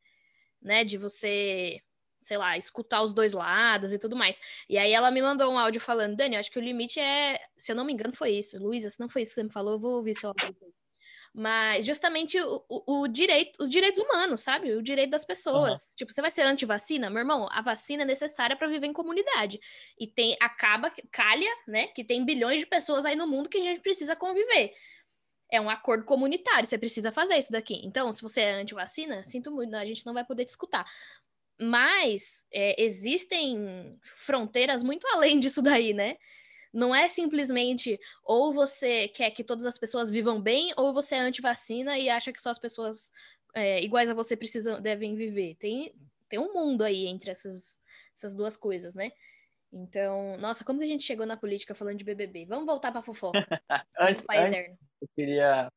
[0.62, 1.80] né, de você,
[2.20, 4.40] sei lá, escutar os dois lados e tudo mais.
[4.68, 7.70] E aí ela me mandou um áudio falando, Dani, acho que o limite é, se
[7.70, 8.58] eu não me engano, foi isso.
[8.58, 10.89] Luísa, se não foi isso que você me falou, eu vou ouvir seu áudio depois.
[11.32, 14.74] Mas justamente o, o, o, direito, os direitos humanos, sabe?
[14.74, 15.90] O direito das pessoas.
[15.90, 15.96] Uhum.
[15.96, 17.08] Tipo, você vai ser anti-vacina?
[17.08, 19.60] Meu irmão, a vacina é necessária para viver em comunidade.
[19.98, 21.86] E tem, acaba, calha, né?
[21.88, 24.74] Que tem bilhões de pessoas aí no mundo que a gente precisa conviver
[25.52, 27.80] é um acordo comunitário, você precisa fazer isso daqui.
[27.84, 30.86] Então, se você é anti-vacina, sinto muito, a gente não vai poder te escutar.
[31.60, 36.16] Mas é, existem fronteiras muito além disso daí, né?
[36.72, 41.18] Não é simplesmente ou você quer que todas as pessoas vivam bem, ou você é
[41.18, 43.10] anti-vacina e acha que só as pessoas
[43.54, 45.56] é, iguais a você precisam, devem viver.
[45.56, 45.94] Tem,
[46.28, 47.80] tem um mundo aí entre essas,
[48.14, 49.10] essas duas coisas, né?
[49.72, 52.44] Então, nossa, como que a gente chegou na política falando de BBB?
[52.46, 53.38] Vamos voltar para fofoca.
[53.98, 55.70] antes, antes, eu queria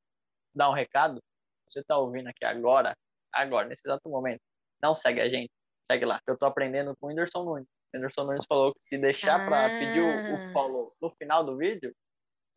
[0.54, 1.22] dar um recado.
[1.70, 2.96] Você está ouvindo aqui agora,
[3.32, 4.42] agora, nesse exato momento,
[4.82, 5.52] não segue a gente,
[5.90, 6.20] segue lá.
[6.28, 7.68] Eu estou aprendendo com o Whindersson Nunes.
[7.94, 9.46] O Whindersson Nunes falou que se deixar ah.
[9.46, 11.96] para pedir o, o, follow no final do vídeo,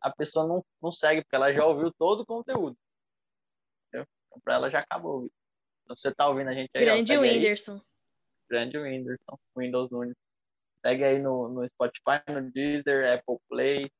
[0.01, 2.77] a pessoa não, não segue, porque ela já ouviu todo o conteúdo.
[3.89, 4.07] Entendeu?
[4.27, 5.35] Então, para ela já acabou o vídeo.
[5.85, 7.75] Então, você está ouvindo a gente aí, Grande ó, Whindersson.
[7.75, 7.83] Aí.
[8.49, 10.17] Grande Whindersson, Windows Nunes.
[10.85, 13.91] Segue aí no, no Spotify, no Deezer, Apple Play,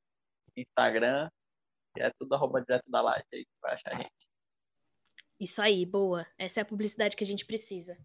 [0.57, 1.29] Instagram.
[1.97, 4.13] E é tudo arroba direto da live aí vai achar a gente.
[5.39, 6.27] Isso aí, boa.
[6.39, 7.99] Essa é a publicidade que a gente precisa.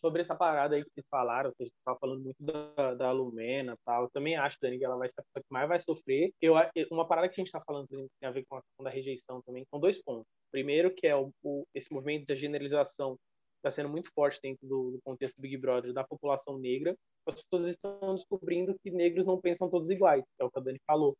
[0.00, 3.12] Sobre essa parada aí que vocês falaram, que a gente tava falando muito da, da
[3.12, 5.78] Lumena tal, eu também acho, Dani, que ela vai ser a pessoa que mais vai
[5.78, 6.32] sofrer.
[6.40, 6.54] Eu,
[6.90, 8.90] uma parada que a gente tá falando, exemplo, tem a ver com a questão da
[8.90, 10.26] rejeição também, são dois pontos.
[10.50, 13.16] Primeiro, que é o, o esse movimento da generalização
[13.56, 16.96] está sendo muito forte dentro do, do, contexto do Big Brother da população negra.
[17.26, 20.80] As pessoas estão descobrindo que negros não pensam todos iguais, é o que a Dani
[20.84, 21.16] falou,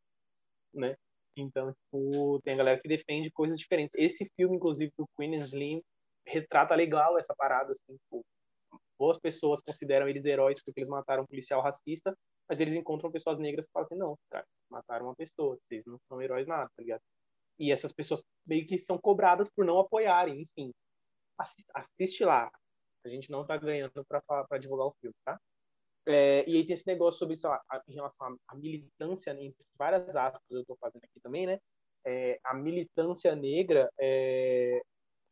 [0.74, 0.96] né?
[1.36, 3.94] Então, tipo, tem a galera que defende coisas diferentes.
[3.96, 5.80] Esse filme, inclusive, do Queen Slim,
[6.26, 8.24] retrata legal essa parada, assim, tipo,
[8.98, 12.16] boas pessoas consideram eles heróis porque eles mataram um policial racista,
[12.48, 15.98] mas eles encontram pessoas negras que falam assim, não, cara, mataram uma pessoa, vocês não
[16.08, 17.02] são heróis nada, tá ligado?
[17.58, 20.72] E essas pessoas meio que são cobradas por não apoiarem, enfim
[21.74, 22.50] assiste lá.
[23.04, 25.40] A gente não tá ganhando para divulgar o filme, tá?
[26.06, 30.14] É, e aí tem esse negócio sobre, lá, em relação à militância, né, entre várias
[30.14, 31.58] aspas, eu tô fazendo aqui também, né?
[32.04, 34.82] é, a militância negra é,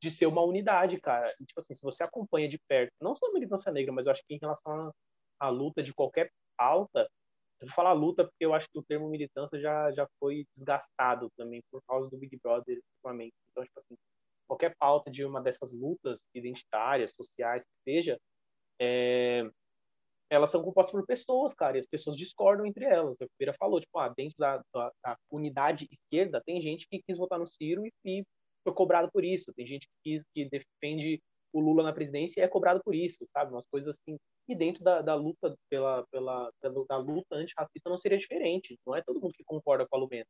[0.00, 1.34] de ser uma unidade, cara.
[1.40, 4.12] E, tipo assim, se você acompanha de perto, não só a militância negra, mas eu
[4.12, 4.92] acho que em relação
[5.38, 7.08] à luta de qualquer pauta,
[7.60, 11.28] eu vou falar luta porque eu acho que o termo militância já, já foi desgastado
[11.36, 13.34] também por causa do Big Brother, ultimamente.
[13.50, 13.94] Então, tipo assim,
[14.48, 18.18] qualquer pauta de uma dessas lutas identitárias, sociais, que seja,
[18.80, 19.50] é,
[20.30, 23.20] elas são compostas por pessoas, cara, e as pessoas discordam entre elas.
[23.20, 27.18] A Feira falou, tipo, ah, dentro da, da, da, unidade esquerda, tem gente que quis
[27.18, 28.24] votar no Ciro e, e
[28.62, 29.52] foi cobrado por isso.
[29.54, 31.20] Tem gente que, que defende
[31.52, 33.52] o Lula na presidência e é cobrado por isso, sabe?
[33.52, 34.16] Umas coisas assim.
[34.48, 38.78] E dentro da, da luta pela, pela, pela da luta antirracista não seria diferente.
[38.86, 40.26] Não é todo mundo que concorda com a Lumena.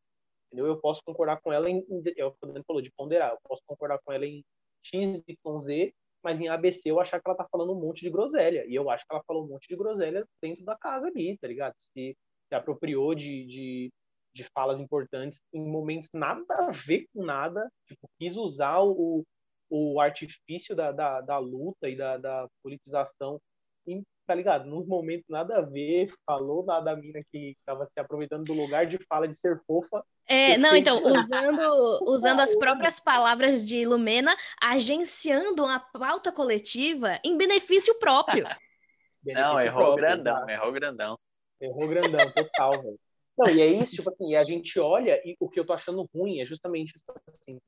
[0.46, 0.66] Entendeu?
[0.66, 1.84] Eu posso concordar com ela em,
[2.16, 3.30] é o que falou de ponderar.
[3.30, 4.42] Eu posso concordar com ela em
[4.82, 8.10] X, Y, Z, mas em ABC eu achar que ela tá falando um monte de
[8.10, 8.64] groselha.
[8.66, 11.46] E eu acho que ela falou um monte de groselha dentro da casa ali, tá
[11.48, 11.74] ligado?
[11.78, 12.16] Se,
[12.48, 13.92] se apropriou de, de,
[14.32, 19.24] de falas importantes em momentos nada a ver com nada, tipo, quis usar o,
[19.68, 23.40] o artifício da, da, da luta e da, da politização,
[23.86, 24.66] em, tá ligado?
[24.66, 28.86] Nos momentos nada a ver, falou da, da mina que estava se aproveitando do lugar
[28.86, 30.04] de fala de ser fofa.
[30.28, 37.36] É, não, então, usando, usando as próprias palavras de Lumena, agenciando uma pauta coletiva em
[37.36, 38.44] benefício próprio.
[39.22, 40.56] benefício não, errou próprio, grandão, exatamente.
[40.56, 41.18] errou grandão.
[41.60, 42.98] Errou grandão, total, velho.
[43.38, 46.08] Não, e é isso, tipo assim, a gente olha e o que eu tô achando
[46.14, 47.58] ruim é justamente isso, assim,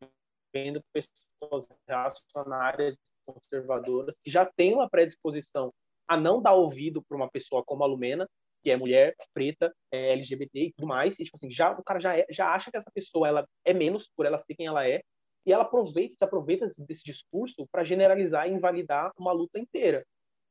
[0.53, 5.73] vendo pessoas reacionárias, conservadoras, que já têm uma predisposição
[6.07, 8.29] a não dar ouvido para uma pessoa como a Lumena,
[8.63, 11.99] que é mulher, preta, é LGBT e tudo mais, e tipo assim, já, o cara
[11.99, 14.87] já, é, já acha que essa pessoa ela é menos por ela ser quem ela
[14.87, 15.03] é,
[15.45, 20.05] e ela aproveita, se aproveita desse discurso para generalizar e invalidar uma luta inteira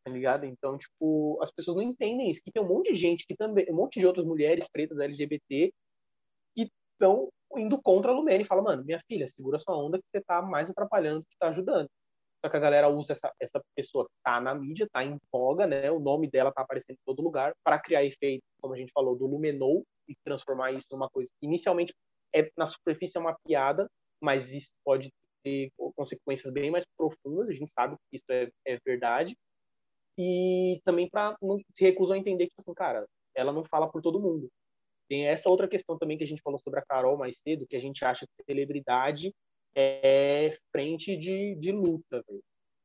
[0.04, 0.46] tá ligado?
[0.46, 3.66] Então, tipo, as pessoas não entendem isso, que tem um monte de gente que também,
[3.70, 5.72] um monte de outras mulheres pretas LGBT
[6.56, 10.06] que estão indo contra a Lumene e fala, mano, minha filha, segura sua onda que
[10.12, 11.90] você tá mais atrapalhando do que tá ajudando.
[12.44, 15.68] Só que a galera usa essa, essa pessoa que tá na mídia, tá em voga,
[15.68, 15.92] né?
[15.92, 19.16] O nome dela tá aparecendo em todo lugar para criar efeito, como a gente falou,
[19.16, 21.94] do Lumenou e transformar isso numa coisa que inicialmente
[22.34, 23.88] é na superfície é uma piada,
[24.20, 25.12] mas isso pode
[25.44, 29.36] ter consequências bem mais profundas, a gente sabe que isso é, é verdade
[30.22, 31.36] e também para
[31.74, 34.48] se recusam a entender que, tipo assim, cara, ela não fala por todo mundo.
[35.10, 37.76] Tem essa outra questão também que a gente falou sobre a Carol mais cedo, que
[37.76, 39.34] a gente acha que celebridade
[39.76, 42.44] é frente de, de luta, véio.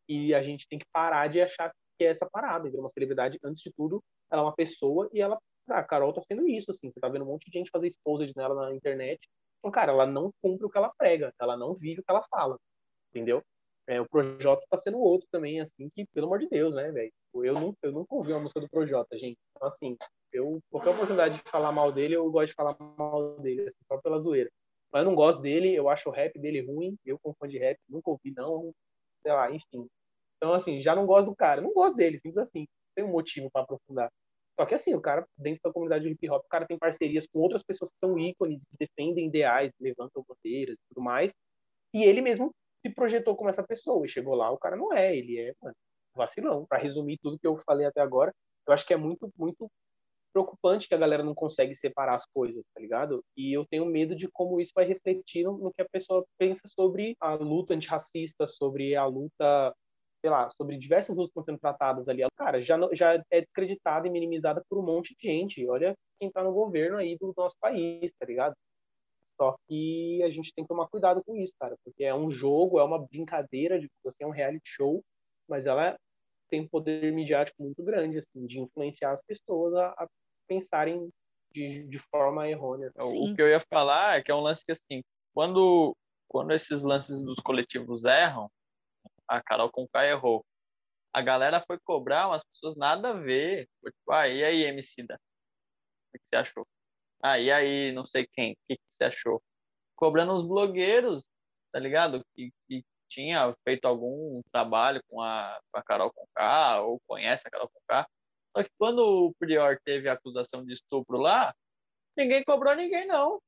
[0.09, 2.71] E a gente tem que parar de achar que é essa parada.
[2.79, 5.39] Uma celebridade, antes de tudo, ela é uma pessoa e ela.
[5.69, 6.91] Ah, a Carol tá sendo isso, assim.
[6.91, 9.21] Você tá vendo um monte de gente fazer exposed nela na internet.
[9.59, 12.25] Então, cara, ela não cumpre o que ela prega, ela não vive o que ela
[12.31, 12.57] fala.
[13.11, 13.43] Entendeu?
[13.89, 17.13] É, o Projota tá sendo outro também, assim, que, pelo amor de Deus, né, velho?
[17.35, 19.39] Eu nunca, eu nunca ouvi uma música do Projota, gente.
[19.55, 19.97] Então, assim,
[20.33, 23.99] eu, qualquer oportunidade de falar mal dele, eu gosto de falar mal dele, assim, só
[23.99, 24.51] pela zoeira.
[24.93, 27.59] Mas eu não gosto dele, eu acho o rap dele ruim, eu como fã de
[27.59, 28.73] rap, nunca ouvi, não,
[29.23, 29.87] sei lá, enfim.
[30.37, 32.67] Então, assim, já não gosto do cara, não gosto dele, simples assim.
[32.95, 34.11] Tem um motivo para aprofundar.
[34.59, 37.27] Só que, assim, o cara, dentro da comunidade de hip hop, o cara tem parcerias
[37.27, 41.35] com outras pessoas que são ícones, que defendem ideais, levantam bandeiras e tudo mais.
[41.95, 42.53] E ele mesmo
[42.87, 45.75] se projetou como essa pessoa e chegou lá, o cara não é, ele é mano,
[46.15, 46.67] vacilão.
[46.67, 48.33] Para resumir tudo que eu falei até agora,
[48.67, 49.71] eu acho que é muito, muito
[50.33, 53.25] preocupante que a galera não consegue separar as coisas, tá ligado?
[53.37, 57.17] E eu tenho medo de como isso vai refletir no, que a pessoa pensa sobre
[57.21, 59.75] a luta antirracista, sobre a luta,
[60.21, 62.23] sei lá, sobre diversas lutas que estão sendo tratadas ali.
[62.37, 65.67] Cara, já, já é descreditada e minimizada por um monte de gente.
[65.69, 68.55] Olha quem tá no governo aí do nosso país, tá ligado?
[69.41, 72.79] Só que a gente tem que tomar cuidado com isso, cara, porque é um jogo,
[72.79, 75.05] é uma brincadeira, de você é um reality show,
[75.49, 75.97] mas ela
[76.49, 80.09] tem um poder midiático muito grande, assim, de influenciar as pessoas a, a
[80.49, 81.11] pensarem
[81.53, 82.91] de, de forma errônea.
[83.01, 83.33] Sim.
[83.33, 85.03] O que eu ia falar é que é um lance que, assim,
[85.35, 85.95] quando,
[86.29, 88.51] quando esses lances dos coletivos erram,
[89.29, 90.45] a Carol Conká errou,
[91.13, 93.69] a galera foi cobrar umas pessoas nada a ver.
[93.85, 95.17] Tipo, ah, e aí, MC da?
[95.17, 96.67] O que você achou?
[97.23, 99.43] Ah, e aí, não sei quem, o que, que você achou?
[99.97, 101.25] Cobrando os blogueiros,
[101.73, 102.25] tá ligado?
[102.35, 107.51] Que, que tinha feito algum trabalho com a, com a Carol Conká, ou conhece a
[107.51, 108.07] Carol Conká.
[108.57, 111.55] Só que quando o Prior teve a acusação de estupro lá,
[112.17, 113.41] ninguém cobrou ninguém, não.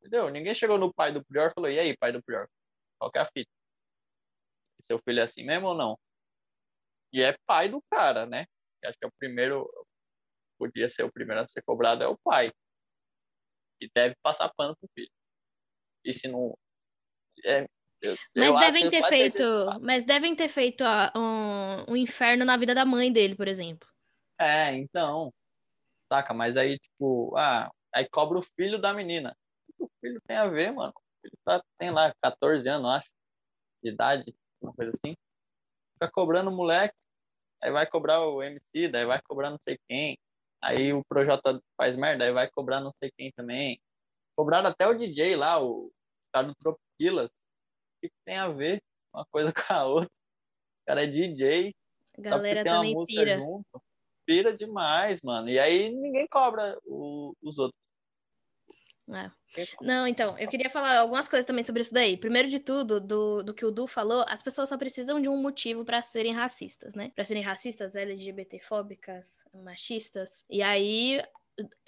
[0.00, 0.30] Entendeu?
[0.30, 2.48] Ninguém chegou no pai do Prior e falou, e aí, pai do Prior,
[2.98, 3.50] qual que é a fita?
[4.82, 5.98] Seu filho é assim mesmo ou não?
[7.12, 8.46] E é pai do cara, né?
[8.84, 9.70] acho que é o primeiro,
[10.58, 12.52] podia ser o primeiro a ser cobrado, é o pai
[13.82, 15.10] que deve passar pano pro filho.
[16.04, 16.56] E se não.
[17.44, 17.66] É,
[18.00, 19.42] eu, mas, eu devem ter feito,
[19.80, 20.84] mas devem ter feito
[21.16, 23.88] um, um inferno na vida da mãe dele, por exemplo.
[24.38, 25.32] É, então.
[26.06, 26.32] Saca?
[26.32, 29.36] Mas aí, tipo, ah, aí cobra o filho da menina.
[29.68, 30.92] O que o filho tem a ver, mano?
[31.24, 33.08] Ele tá, tem lá 14 anos, acho,
[33.82, 35.16] de idade, uma coisa assim.
[35.94, 36.94] Fica cobrando o moleque,
[37.62, 40.18] aí vai cobrar o MC, daí vai cobrar não sei quem.
[40.62, 43.80] Aí o Projota faz merda, aí vai cobrar não sei quem também.
[44.36, 45.90] Cobraram até o DJ lá, o
[46.32, 47.30] cara do Tropiquilas.
[47.30, 48.80] O que, que tem a ver
[49.12, 50.08] uma coisa com a outra?
[50.08, 51.74] O cara é DJ.
[52.16, 53.38] A galera também pira.
[53.38, 53.82] Junto.
[54.24, 55.48] Pira demais, mano.
[55.48, 57.78] E aí ninguém cobra o, os outros.
[59.08, 59.30] É.
[59.80, 62.16] Não, então, eu queria falar algumas coisas também sobre isso daí.
[62.16, 65.36] Primeiro de tudo, do, do que o Du falou, as pessoas só precisam de um
[65.36, 67.10] motivo para serem racistas, né?
[67.14, 70.44] Para serem racistas, LGBTfóbicas, machistas.
[70.48, 71.20] E aí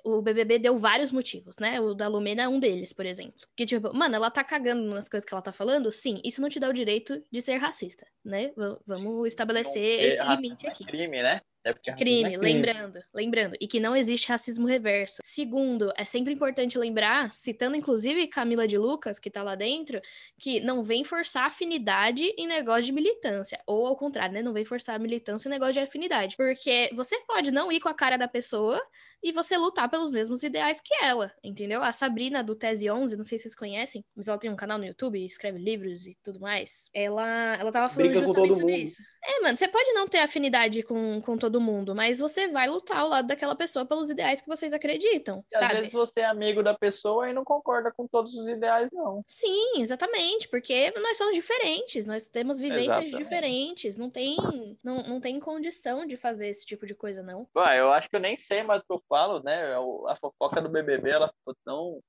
[0.05, 1.81] o BBB deu vários motivos, né?
[1.81, 3.41] O da Lumena é um deles, por exemplo.
[3.57, 5.91] Que, tipo, mano, ela tá cagando nas coisas que ela tá falando?
[5.91, 8.49] Sim, isso não te dá o direito de ser racista, né?
[8.57, 10.85] V vamos estabelecer esse limite aqui.
[10.85, 11.41] É crime, né?
[11.65, 13.57] É crime, é crime, lembrando, lembrando.
[13.59, 15.23] E que não existe racismo reverso.
[15.25, 20.01] Segundo, é sempre importante lembrar, citando inclusive Camila de Lucas, que tá lá dentro,
[20.39, 23.59] que não vem forçar afinidade em negócio de militância.
[23.67, 24.43] Ou ao contrário, né?
[24.43, 26.37] Não vem forçar militância em negócio de afinidade.
[26.37, 28.81] Porque você pode não ir com a cara da pessoa
[29.25, 31.83] e você lutar pelos mesmos ideais que ela, entendeu?
[31.83, 34.77] A Sabrina do Tese 11, não sei se vocês conhecem, mas ela tem um canal
[34.77, 36.91] no YouTube, escreve livros e tudo mais.
[36.93, 39.03] Ela, ela tava falando Briga justamente sobre isso.
[39.27, 42.99] É, mano, você pode não ter afinidade com, com todo mundo, mas você vai lutar
[42.99, 45.73] ao lado daquela pessoa pelos ideais que vocês acreditam, e sabe?
[45.73, 49.25] Às vezes você é amigo da pessoa e não concorda com todos os ideais, não.
[49.27, 53.17] Sim, exatamente, porque nós somos diferentes, nós temos vivências exatamente.
[53.17, 54.37] diferentes, não tem,
[54.85, 57.49] não, não tem condição de fazer esse tipo de coisa, não.
[57.57, 59.55] Ué, eu acho que eu nem sei mais o que eu falo, né?
[59.55, 62.01] É a fofoca do BBB, ela ficou tão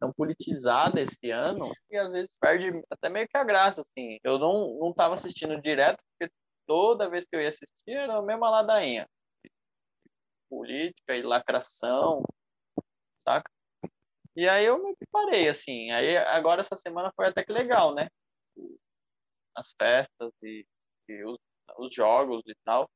[0.00, 4.18] tão politizada esse ano e às vezes perde até meio que a graça, assim.
[4.24, 6.32] Eu não, não tava assistindo direto, porque
[6.66, 9.08] toda vez que eu ia assistir era a mesma ladainha.
[10.50, 12.22] Política e lacração,
[13.16, 13.50] saca?
[14.34, 15.92] E aí eu que parei, assim.
[15.92, 18.08] Aí agora essa semana foi até que legal, né?
[19.54, 20.66] As festas e,
[21.08, 21.38] e os,
[21.78, 22.90] os jogos e tal.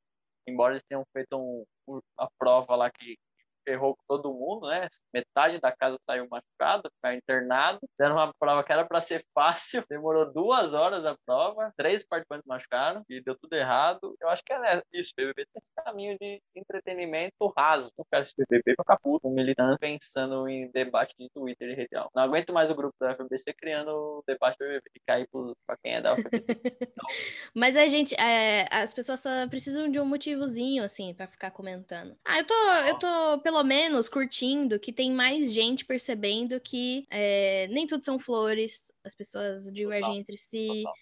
[0.46, 3.18] Embora eles tenham feito um, uma prova lá que
[3.70, 4.88] ferrou com todo mundo, né?
[5.14, 7.78] Metade da casa saiu machucada, ficou internado.
[7.96, 12.46] Fizeram uma prova que era para ser fácil, demorou duas horas a prova, três participantes
[12.46, 14.16] machucaram e deu tudo errado.
[14.20, 15.12] Eu acho que é isso.
[15.12, 17.90] O BBB tem esse caminho de entretenimento raso.
[17.96, 21.74] Não quero esse BBB pra ficar puto, um militante pensando em debate de Twitter e
[21.74, 25.28] rede Não aguento mais o grupo da FBC criando o debate do BBB e cair
[25.66, 26.44] pra quem é da FBC.
[26.48, 27.06] Então...
[27.54, 32.16] Mas a gente, é, as pessoas só precisam de um motivozinho, assim, para ficar comentando.
[32.24, 37.68] Ah, eu tô, eu tô pelo menos curtindo que tem mais gente percebendo que é,
[37.68, 40.66] nem tudo são flores, as pessoas divergem entre si.
[40.66, 40.94] Total.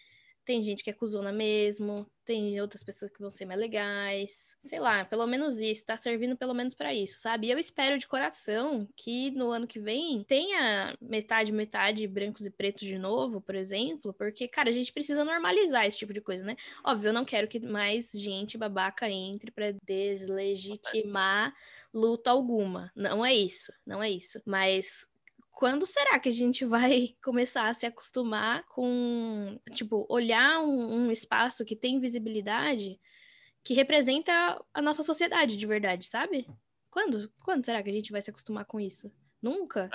[0.44, 4.56] Tem gente que é cuzona mesmo, tem outras pessoas que vão ser mais legais.
[4.61, 7.46] Sei lá, pelo menos isso, tá servindo pelo menos para isso, sabe?
[7.46, 12.50] E eu espero de coração que no ano que vem tenha metade, metade brancos e
[12.50, 16.44] pretos de novo, por exemplo, porque, cara, a gente precisa normalizar esse tipo de coisa,
[16.44, 16.56] né?
[16.84, 21.54] Óbvio, eu não quero que mais gente babaca entre para deslegitimar
[21.93, 22.93] luta alguma.
[22.95, 24.41] Não é isso, não é isso.
[24.45, 25.07] Mas
[25.59, 31.11] quando será que a gente vai começar a se acostumar com, tipo, olhar um, um,
[31.11, 32.99] espaço que tem visibilidade
[33.64, 36.47] que representa a nossa sociedade de verdade, sabe?
[36.91, 37.30] Quando?
[37.41, 39.12] Quando será que a gente vai se acostumar com isso?
[39.43, 39.91] Nunca?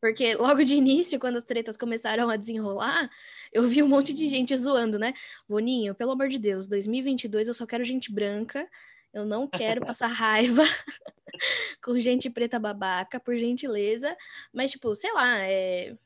[0.00, 3.10] Porque logo de início, quando as tretas começaram a desenrolar,
[3.50, 5.14] eu vi um monte de gente zoando, né?
[5.48, 8.68] Boninho, pelo amor de Deus, 2022 eu só quero gente branca
[9.16, 10.62] eu não quero passar raiva
[11.82, 14.14] com gente preta babaca, por gentileza.
[14.52, 15.96] Mas, tipo, sei lá, é...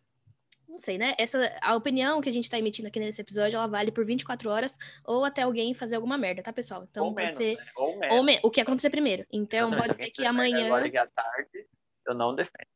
[0.69, 1.17] Não sei, né?
[1.19, 4.49] Essa, a opinião que a gente tá emitindo aqui nesse episódio, ela vale por 24
[4.49, 6.87] horas ou até alguém fazer alguma merda, tá, pessoal?
[6.89, 7.57] Então ou pode menos, ser.
[7.57, 7.67] Né?
[7.75, 8.17] Ou, menos.
[8.17, 8.39] ou me...
[8.45, 9.27] o que acontecer primeiro.
[9.33, 10.67] Então pode ser que amanhã.
[10.67, 11.67] Agora à tarde,
[12.07, 12.70] eu não defendo.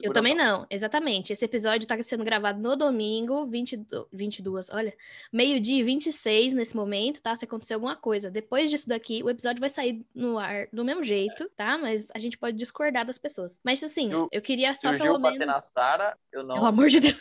[0.00, 1.32] Eu também não, exatamente.
[1.32, 4.94] Esse episódio está sendo gravado no domingo, 20, 22, olha,
[5.32, 7.36] meio-dia 26 nesse momento, tá?
[7.36, 8.30] Se acontecer alguma coisa.
[8.30, 11.76] Depois disso daqui, o episódio vai sair no ar do mesmo jeito, tá?
[11.76, 13.60] Mas a gente pode discordar das pessoas.
[13.62, 15.46] Mas assim, eu, eu queria só se pelo menos.
[15.46, 16.54] Na Sarah, eu não...
[16.54, 17.18] Pelo amor de Deus.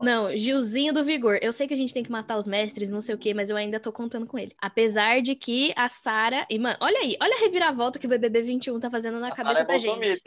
[0.00, 1.38] Não, Gilzinho do Vigor.
[1.42, 3.50] Eu sei que a gente tem que matar os mestres, não sei o quê, mas
[3.50, 4.54] eu ainda tô contando com ele.
[4.60, 6.46] Apesar de que a Sara.
[6.48, 9.32] E, mano, olha aí, olha a reviravolta que o BBB 21 tá fazendo na a
[9.32, 10.22] cabeça Sarah é da gente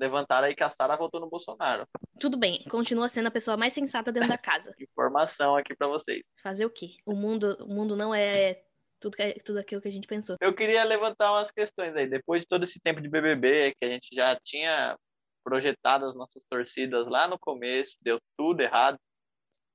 [0.00, 1.86] levantaram aí que a Sara votou no Bolsonaro.
[2.18, 4.74] Tudo bem, continua sendo a pessoa mais sensata dentro da casa.
[4.80, 6.22] Informação aqui para vocês.
[6.42, 6.96] Fazer o quê?
[7.04, 8.62] O mundo, o mundo não é
[8.98, 10.36] tudo, que, tudo aquilo que a gente pensou.
[10.40, 12.06] Eu queria levantar umas questões aí.
[12.06, 14.96] Depois de todo esse tempo de BBB, que a gente já tinha
[15.44, 18.98] projetado as nossas torcidas lá no começo, deu tudo errado.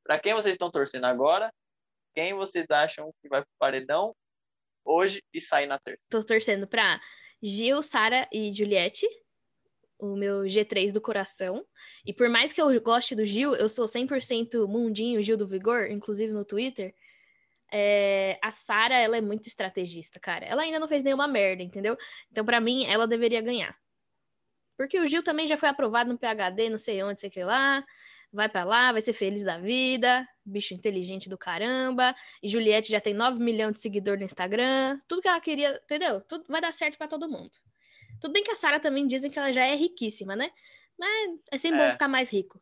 [0.03, 1.51] Para quem vocês estão torcendo agora?
[2.15, 4.15] Quem vocês acham que vai pro paredão
[4.83, 6.07] hoje e sair na terça?
[6.09, 6.99] Tô torcendo pra
[7.43, 9.07] Gil, Sara e Juliette.
[9.97, 11.65] O meu G3 do coração.
[12.05, 15.87] E por mais que eu goste do Gil, eu sou 100% mundinho Gil do Vigor,
[15.89, 16.93] inclusive no Twitter.
[17.71, 20.45] É, a Sara, ela é muito estrategista, cara.
[20.45, 21.97] Ela ainda não fez nenhuma merda, entendeu?
[22.31, 23.75] Então, para mim, ela deveria ganhar.
[24.77, 27.83] Porque o Gil também já foi aprovado no PHD, não sei onde, sei que lá.
[28.31, 30.27] Vai para lá, vai ser feliz da vida.
[30.45, 32.13] Bicho inteligente do caramba.
[32.43, 34.99] E Juliette já tem 9 milhões de seguidores no Instagram.
[35.07, 36.19] Tudo que ela queria, entendeu?
[36.21, 37.51] Tudo vai dar certo para todo mundo.
[38.25, 40.49] Tudo bem que a Sara também dizem que ela já é riquíssima, né?
[40.97, 41.85] Mas é sempre é.
[41.85, 42.59] bom ficar mais rico.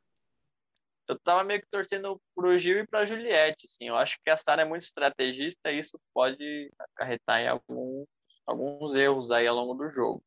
[1.08, 3.88] Eu tava meio que torcendo pro Gil e pra Juliette, assim.
[3.88, 8.06] Eu acho que a Sara é muito estrategista e isso pode acarretar em alguns,
[8.46, 10.22] alguns erros aí ao longo do jogo.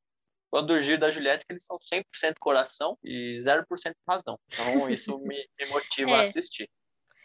[0.51, 4.41] Quando o Gil e da Juliette, que eles são 100% coração e 0% razão.
[4.51, 6.14] Então isso me, me motiva é.
[6.14, 6.66] a assistir.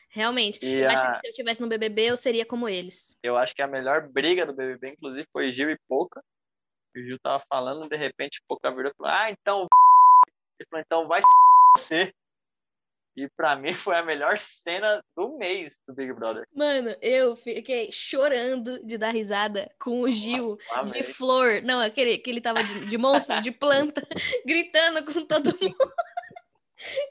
[0.09, 0.59] Realmente.
[0.61, 0.91] E eu a...
[0.91, 3.17] acho que se eu tivesse no BBB, eu seria como eles.
[3.23, 6.21] Eu acho que a melhor briga do BBB, inclusive, foi Gil e Pouca
[6.95, 9.67] o Gil tava falando, de repente, pouca virou e falou, ah, então.
[10.59, 11.21] Ele falou, então vai
[11.77, 12.13] você.
[13.15, 16.47] E pra mim foi a melhor cena do mês do Big Brother.
[16.55, 21.61] Mano, eu fiquei chorando de dar risada com o Gil Nossa, de flor.
[21.61, 24.01] Não, aquele que ele tava de, de monstro, de planta,
[24.45, 25.93] gritando com todo mundo.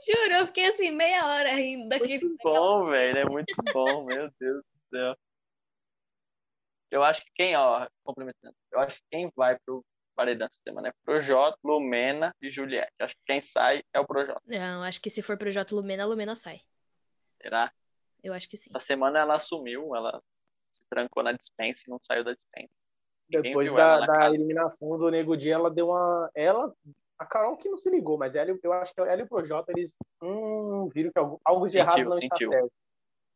[0.04, 2.24] Juro, eu fiquei assim meia hora rindo daquele.
[2.24, 3.18] Muito bom, velho.
[3.18, 5.16] É muito bom, meu Deus do céu.
[6.90, 9.84] Eu acho que quem, ó, complementando, eu acho que quem vai pro
[10.14, 12.92] paredão essa semana é Projota, Lumena e Juliette.
[13.00, 14.40] Acho que quem sai é o Projota.
[14.44, 16.60] Não, acho que se for Projota Lumena, a Lumena sai.
[17.40, 17.72] Será?
[18.22, 18.70] Eu acho que sim.
[18.74, 20.20] Essa semana ela assumiu, ela
[20.72, 22.72] se trancou na dispensa e não saiu da dispensa.
[23.28, 26.30] Depois da, da eliminação do Nego Dia, ela deu uma.
[26.34, 26.74] Ela,
[27.16, 29.72] a Carol que não se ligou, mas ela, eu acho que ela e o Projota,
[29.74, 32.50] eles hum, viram que algo, algo de sentiu, errado não sentiu.
[32.50, 32.72] está certo.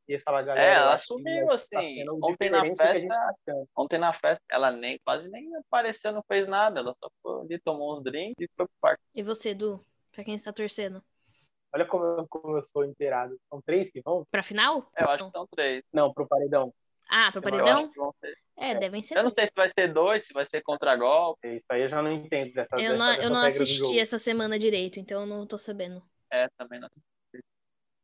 [0.07, 2.05] E falar, galera, é, ela sumiu, tá assim.
[2.05, 6.47] Tá ontem na festa, tá ontem na festa, ela nem quase nem apareceu, não fez
[6.47, 6.81] nada.
[6.81, 9.03] Ela só foi ali, tomou uns drinks e foi pro parque.
[9.15, 9.85] E você, Edu?
[10.13, 11.03] Pra quem está torcendo?
[11.75, 13.37] Olha como eu, como eu sou inteirado.
[13.49, 14.25] São três que vão?
[14.31, 14.89] Pra final?
[14.95, 15.83] É, eu acho que são três.
[15.93, 16.73] Não, pro paredão.
[17.11, 17.91] Ah, pro paredão?
[18.57, 19.19] É, é, devem ser.
[19.19, 21.55] Eu não sei se vai ser dois, se vai ser contra-golpe.
[21.55, 25.01] Isso aí eu já não entendo dessa Eu não, eu não assisti essa semana direito,
[25.01, 26.03] então eu não tô sabendo.
[26.31, 26.89] É, também não.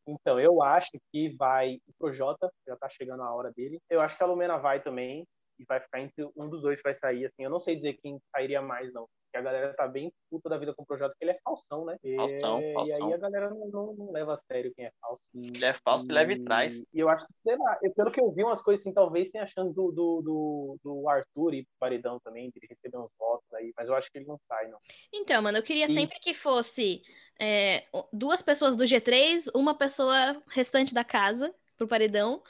[0.07, 3.79] Então, eu acho que vai o Projota, já tá chegando a hora dele.
[3.89, 5.27] Eu acho que a Lumena vai também,
[5.61, 7.45] e vai ficar entre um dos dois que vai sair, assim.
[7.45, 9.07] Eu não sei dizer quem sairia mais, não.
[9.25, 11.85] Porque a galera tá bem puta da vida com o Projota, porque ele é falsão,
[11.85, 11.97] né?
[12.17, 13.09] Falsão, e, falsão.
[13.09, 15.23] E aí a galera não, não, não, leva a sério quem é falso.
[15.35, 16.81] Ele é falso e leva e traz.
[16.93, 19.29] E eu acho que, sei lá, eu, pelo que eu vi umas coisas assim, talvez
[19.29, 23.13] tenha a chance do, do, do, do Arthur ir pro paredão também, de receber uns
[23.19, 24.79] votos aí, mas eu acho que ele não sai, não.
[25.13, 25.89] Então, mano, eu queria e...
[25.89, 27.03] sempre que fosse
[27.41, 32.43] é, duas pessoas do G3, uma pessoa restante da casa pro paredão,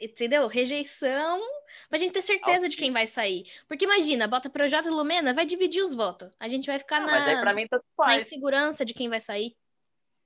[0.00, 0.46] entendeu?
[0.46, 1.38] Rejeição,
[1.90, 3.44] pra gente ter certeza de quem vai sair.
[3.68, 6.34] Porque imagina, bota Projota e Lumena, vai dividir os votos.
[6.40, 8.16] A gente vai ficar ah, na, mas aí pra mim tanto faz.
[8.16, 9.54] na insegurança de quem vai sair.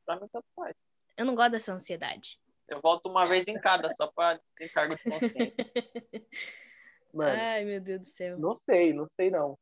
[0.07, 0.77] Pra mim tanto faz.
[1.17, 2.39] Eu não gosto dessa ansiedade.
[2.69, 5.55] Eu volto uma vez em cada, só pra ter cargo de consciência.
[7.13, 8.39] Mano, Ai, meu Deus do céu.
[8.39, 9.59] Não sei, não sei não.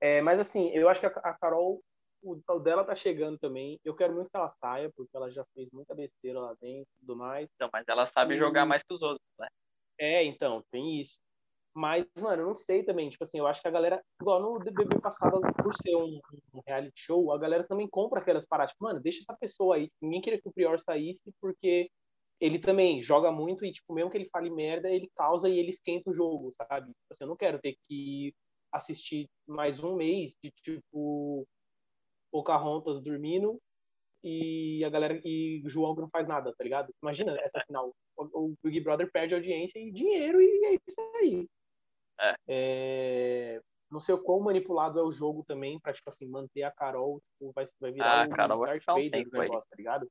[0.00, 1.82] É, mas assim, eu acho que a Carol
[2.26, 3.78] o, o dela tá chegando também.
[3.84, 7.00] Eu quero muito que ela saia, porque ela já fez muita besteira lá dentro e
[7.00, 7.48] tudo mais.
[7.54, 8.38] Então, mas ela sabe e...
[8.38, 9.48] jogar mais que os outros, né?
[9.98, 11.20] É, então, tem isso.
[11.74, 13.08] Mas, mano, eu não sei também.
[13.08, 16.20] Tipo assim, eu acho que a galera, igual no BBB passado, por ser um,
[16.54, 18.72] um reality show, a galera também compra aquelas paradas.
[18.72, 19.90] Tipo, mano, deixa essa pessoa aí.
[20.00, 21.90] Ninguém queria que o Prior saísse, porque
[22.40, 25.70] ele também joga muito e, tipo, mesmo que ele fale merda, ele causa e ele
[25.70, 26.86] esquenta o jogo, sabe?
[26.86, 28.34] Tipo assim, eu não quero ter que
[28.72, 31.46] assistir mais um mês de, tipo,
[32.30, 33.60] Pocahontas dormindo
[34.22, 36.92] e a galera e João que não faz nada, tá ligado?
[37.02, 37.94] Imagina essa final.
[38.16, 41.48] O, o Big Brother perde audiência e dinheiro e é isso aí.
[42.18, 42.34] É.
[42.48, 43.60] É,
[43.90, 47.20] não sei o quão manipulado é o jogo também pra, tipo assim, manter a Carol,
[47.20, 50.10] tipo, vai, vai virar ah, o Carol Darth Vader um do negócio, tá ligado?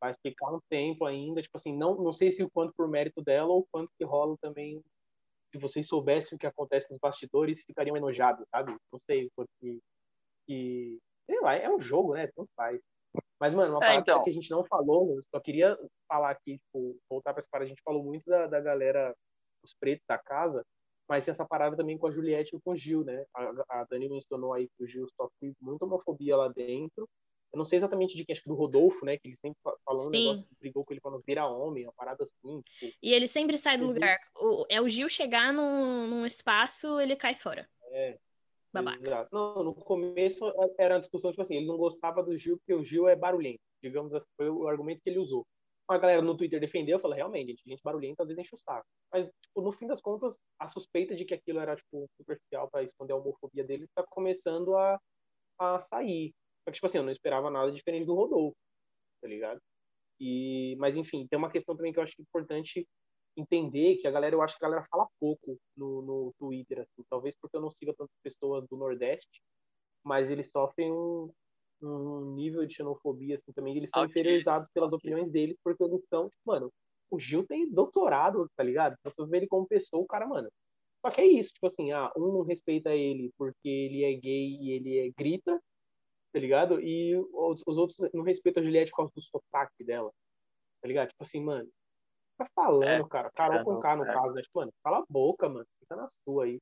[0.00, 3.22] Vai ficar um tempo ainda, tipo assim, não, não sei se o quanto por mérito
[3.22, 4.82] dela ou quanto que rola também.
[5.50, 8.76] Se vocês soubessem o que acontece nos bastidores, ficariam enojados, sabe?
[8.92, 9.80] Não sei, porque
[10.46, 12.26] que sei lá, é um jogo, né?
[12.28, 12.80] Tanto faz.
[13.40, 14.22] Mas, mano, uma é, então...
[14.22, 17.68] que a gente não falou, só queria falar aqui, tipo, voltar pra essa parada, a
[17.68, 19.14] gente falou muito da, da galera,
[19.62, 20.64] os pretos da casa,
[21.08, 23.24] mas essa parada também com a Juliette e com o Gil, né?
[23.34, 27.08] A, a Dani mencionou aí que o Gil sofre muita homofobia lá dentro.
[27.52, 29.16] Eu não sei exatamente de quem, acho que do Rodolfo, né?
[29.16, 32.24] Que ele sempre falou um negócio que brigou com ele quando vira homem, uma parada
[32.24, 32.62] assim.
[32.62, 32.96] Tipo...
[33.02, 34.18] E ele sempre sai do lugar.
[34.34, 37.68] O, é o Gil chegar num, num espaço, ele cai fora.
[37.92, 38.18] É,
[38.74, 38.98] Babaca.
[38.98, 39.28] Exato.
[39.32, 42.84] Não, no começo era uma discussão, tipo assim, ele não gostava do Gil porque o
[42.84, 43.60] Gil é barulhento.
[43.80, 45.46] Digamos assim, foi o argumento que ele usou.
[45.88, 48.86] A galera no Twitter defendeu, falou, realmente, gente, gente barulhenta às vezes enche o saco.
[49.12, 52.82] Mas, tipo, no fim das contas, a suspeita de que aquilo era, tipo, superficial para
[52.82, 54.98] esconder a homofobia dele tá começando a,
[55.58, 56.32] a sair.
[56.64, 58.56] Só que, tipo assim, eu não esperava nada diferente do Rodolfo,
[59.20, 59.60] tá ligado?
[60.18, 62.88] E, mas, enfim, tem uma questão também que eu acho importante
[63.36, 67.04] entender, que a galera, eu acho que a galera fala pouco no, no Twitter, assim,
[67.08, 69.42] talvez porque eu não siga tantas pessoas do Nordeste,
[70.04, 71.30] mas eles sofrem um,
[71.82, 76.30] um nível de xenofobia, assim, também, eles são inferiorizados pelas opiniões deles, porque eles são,
[76.44, 76.72] mano,
[77.10, 78.96] o Gil tem doutorado, tá ligado?
[79.04, 80.50] Você vê ele como pessoa, o cara, mano.
[81.04, 84.56] Só que é isso, tipo assim, ah, um não respeita ele porque ele é gay
[84.58, 85.60] e ele é grita,
[86.32, 86.80] tá ligado?
[86.80, 90.10] E os, os outros não respeitam a Juliette por causa do sotaque dela,
[90.80, 91.08] tá ligado?
[91.08, 91.68] Tipo assim, mano,
[92.36, 93.30] tá falando, é, cara.
[93.30, 94.12] Carol é, com K, no é.
[94.12, 94.42] caso, né?
[94.42, 95.66] Tipo, mano, cala a boca, mano.
[95.80, 96.60] Fica na sua aí.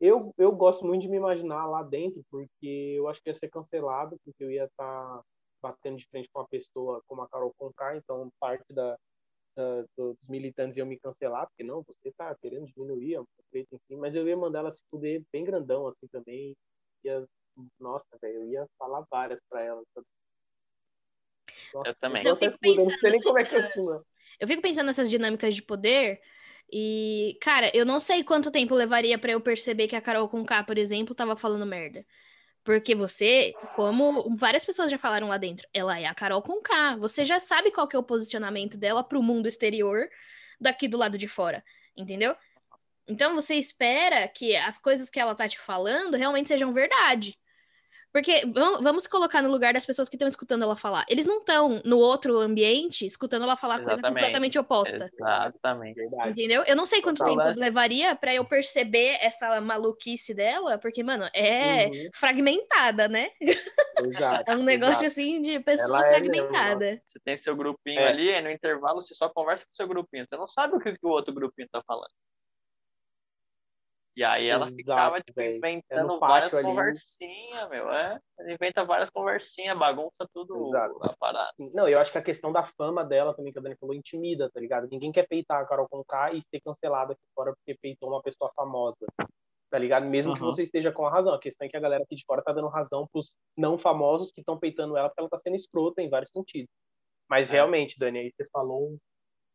[0.00, 3.48] Eu, eu gosto muito de me imaginar lá dentro, porque eu acho que ia ser
[3.48, 5.22] cancelado, porque eu ia estar tá
[5.62, 8.98] batendo de frente com uma pessoa como a Carol Conká, então parte da,
[9.56, 14.16] da, dos militantes iam me cancelar, porque não, você tá querendo diminuir preto, enfim, mas
[14.16, 16.56] eu ia mandar ela se fuder bem grandão, assim, também.
[17.04, 17.24] Ia,
[17.78, 19.82] nossa, velho, eu ia falar várias pra ela.
[21.72, 22.26] Nossa, eu também.
[22.26, 24.04] eu fico pensando, não sei nem como é que eu
[24.38, 26.20] eu fico pensando nessas dinâmicas de poder
[26.72, 30.44] e, cara, eu não sei quanto tempo levaria para eu perceber que a Carol com
[30.44, 32.04] K, por exemplo, tava falando merda.
[32.64, 36.96] Porque você, como várias pessoas já falaram lá dentro, ela é a Carol com K.
[36.96, 40.08] Você já sabe qual que é o posicionamento dela pro mundo exterior
[40.58, 41.62] daqui do lado de fora,
[41.94, 42.34] entendeu?
[43.06, 47.38] Então você espera que as coisas que ela tá te falando realmente sejam verdade.
[48.14, 48.42] Porque
[48.80, 51.04] vamos colocar no lugar das pessoas que estão escutando ela falar.
[51.08, 54.00] Eles não estão no outro ambiente escutando ela falar Exatamente.
[54.00, 55.10] coisa completamente oposta.
[55.12, 56.00] Exatamente.
[56.28, 56.62] Entendeu?
[56.62, 61.88] Eu não sei quanto tempo levaria para eu perceber essa maluquice dela, porque, mano, é
[61.88, 62.10] uhum.
[62.14, 63.30] fragmentada, né?
[63.98, 65.06] Exato, é um negócio exato.
[65.06, 66.86] assim de pessoa ela é fragmentada.
[66.90, 68.08] É você tem seu grupinho é.
[68.08, 70.24] ali, no intervalo você só conversa com seu grupinho.
[70.24, 72.12] Você não sabe o que, que o outro grupinho tá falando.
[74.16, 77.90] E aí ela Exato, ficava tipo, inventando é várias conversinhas, meu.
[77.90, 80.98] É, ela inventa várias conversinhas, bagunça tudo Exato.
[81.00, 81.52] na parada.
[81.72, 84.48] Não, eu acho que a questão da fama dela também, que a Dani falou, intimida,
[84.50, 84.86] tá ligado?
[84.88, 88.52] Ninguém quer peitar a Carol Conká e ser cancelada aqui fora porque peitou uma pessoa
[88.54, 89.04] famosa.
[89.68, 90.06] Tá ligado?
[90.06, 90.36] Mesmo uhum.
[90.36, 91.34] que você esteja com a razão.
[91.34, 94.30] A questão é que a galera aqui de fora tá dando razão pros não famosos
[94.30, 96.70] que estão peitando ela porque ela tá sendo escrota em vários sentidos.
[97.28, 97.54] Mas é.
[97.54, 98.96] realmente, Dani, aí você falou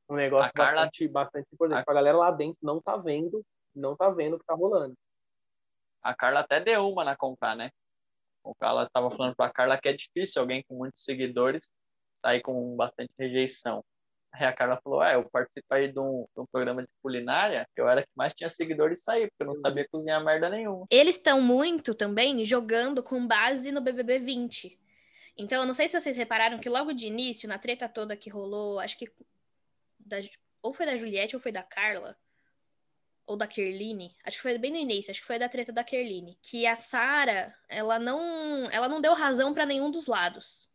[0.09, 0.81] um negócio Carla...
[0.81, 1.85] bastante, bastante importante.
[1.87, 1.91] A...
[1.91, 3.41] a galera lá dentro não tá vendo
[3.75, 4.95] não tá vendo o que tá rolando.
[6.01, 7.69] A Carla até deu uma na comprar, né?
[8.43, 11.69] O Carla tava falando pra Carla que é difícil alguém com muitos seguidores
[12.15, 13.83] sair com bastante rejeição.
[14.31, 17.87] Aí a Carla falou: É, eu participei de um, de um, programa de culinária, eu
[17.87, 20.85] era que mais tinha seguidores saí, porque eu não sabia cozinhar merda nenhuma.
[20.89, 24.79] Eles estão muito também jogando com base no BBB 20.
[25.37, 28.29] Então, eu não sei se vocês repararam que logo de início, na treta toda que
[28.29, 29.11] rolou, acho que.
[29.99, 30.17] Da,
[30.61, 32.17] ou foi da Juliette ou foi da Carla
[33.29, 35.83] ou da Kerline, acho que foi bem no início, acho que foi da treta da
[35.83, 40.67] Kerline, que a Sara, ela não, ela não deu razão para nenhum dos lados.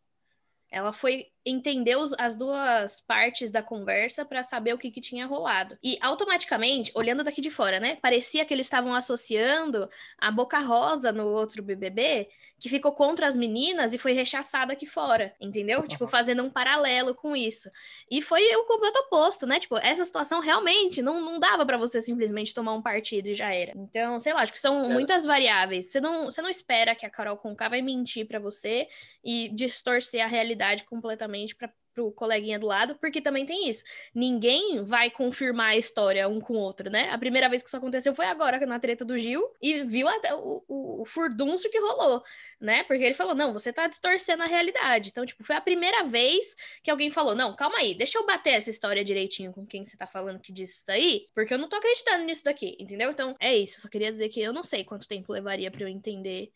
[0.70, 5.26] Ela foi entender os, as duas partes da conversa para saber o que, que tinha
[5.26, 5.76] rolado.
[5.82, 9.88] E automaticamente, olhando daqui de fora, né, parecia que eles estavam associando
[10.18, 12.28] a Boca Rosa no outro BBB,
[12.58, 15.80] que ficou contra as meninas e foi rechaçada aqui fora, entendeu?
[15.80, 15.86] Uhum.
[15.86, 17.70] Tipo, fazendo um paralelo com isso.
[18.10, 19.60] E foi o completo oposto, né?
[19.60, 23.52] Tipo, essa situação realmente não, não dava para você simplesmente tomar um partido e já
[23.52, 23.72] era.
[23.76, 24.88] Então, sei lá, acho que são é.
[24.88, 25.86] muitas variáveis.
[25.90, 28.88] Você não, você não espera que a Carol Conká vai mentir para você
[29.22, 33.84] e distorcer a realidade completamente para pro coleguinha do lado, porque também tem isso.
[34.14, 37.08] Ninguém vai confirmar a história um com o outro, né?
[37.10, 40.34] A primeira vez que isso aconteceu foi agora, na treta do Gil, e viu até
[40.34, 42.22] o, o, o furdunço que rolou,
[42.60, 42.82] né?
[42.84, 45.10] Porque ele falou, não, você tá distorcendo a realidade.
[45.10, 48.54] Então, tipo, foi a primeira vez que alguém falou, não, calma aí, deixa eu bater
[48.54, 51.68] essa história direitinho com quem você tá falando que disse isso aí, porque eu não
[51.68, 53.10] tô acreditando nisso daqui, entendeu?
[53.10, 53.80] Então, é isso.
[53.80, 56.52] Só queria dizer que eu não sei quanto tempo levaria para eu entender,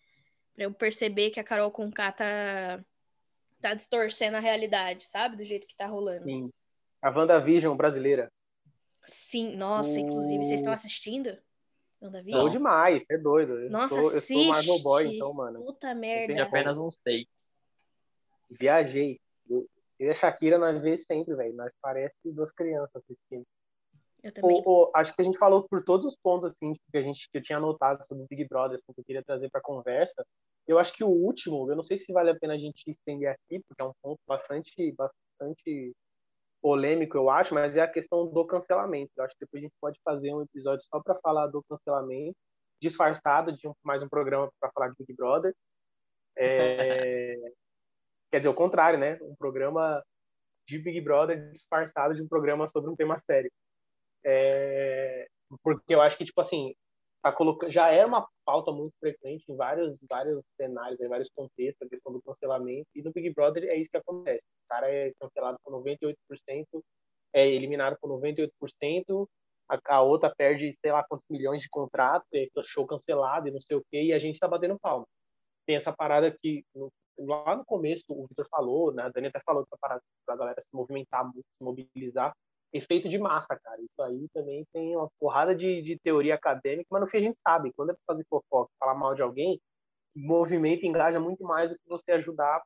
[0.55, 2.81] para eu perceber que a Carol Conká tá
[3.61, 5.37] tá distorcendo a realidade, sabe?
[5.37, 6.25] Do jeito que tá rolando.
[6.25, 6.51] Sim.
[7.03, 8.31] A WandaVision brasileira.
[9.05, 11.39] Sim, nossa, inclusive, vocês estão assistindo?
[12.01, 12.43] WandaVision?
[12.43, 13.69] Tô demais, é doido.
[13.71, 15.61] Nossa, eu sou, eu sou Marvel Boy, então, mano.
[15.65, 16.35] Puta merda.
[16.35, 17.27] Tem apenas uns takes.
[18.51, 19.21] Viajei.
[19.49, 21.55] Eu, e a Shakira nós vemos sempre, velho.
[21.55, 23.47] Nós parece duas crianças assistindo.
[24.23, 24.63] Eu também.
[24.65, 27.29] O, o, acho que a gente falou por todos os pontos assim que a gente
[27.31, 30.25] que eu tinha anotado sobre o Big Brother, assim, que eu queria trazer para conversa.
[30.67, 33.29] Eu acho que o último, eu não sei se vale a pena a gente estender
[33.29, 35.95] aqui, porque é um ponto bastante, bastante
[36.61, 39.13] polêmico, eu acho, mas é a questão do cancelamento.
[39.17, 42.37] Eu acho que depois a gente pode fazer um episódio só para falar do cancelamento,
[42.83, 45.55] disfarçado de um, mais um programa para falar de Big Brother.
[46.37, 47.35] É...
[48.31, 49.19] Quer dizer, o contrário, né?
[49.23, 50.05] Um programa
[50.67, 53.51] de Big Brother disfarçado de um programa sobre um tema sério.
[54.29, 55.27] É...
[55.63, 56.75] Porque eu acho que, tipo assim,
[57.23, 61.87] tá colocando, já era uma pauta muito frequente em vários, vários cenários, em vários contextos,
[61.87, 62.89] a questão do cancelamento.
[62.95, 64.43] E no Big Brother é isso que acontece.
[64.67, 66.15] O cara é cancelado por 98%,
[67.33, 69.27] é eliminado por 98%,
[69.69, 73.61] a, a outra perde, sei lá, quantos milhões de contrato, é show cancelado e não
[73.61, 75.07] sei o quê, e a gente tá batendo palma.
[75.67, 79.41] Tem essa parada que, no, lá no começo, o Victor falou, né, a Dani até
[79.45, 82.33] falou dessa parada pra galera se movimentar, se mobilizar,
[82.73, 83.81] efeito de massa, cara.
[83.81, 87.39] Isso aí também tem uma porrada de, de teoria acadêmica, mas no fim a gente
[87.47, 89.61] sabe, quando é pra fazer fofoca, falar mal de alguém,
[90.15, 92.63] movimento engaja muito mais do que você ajudar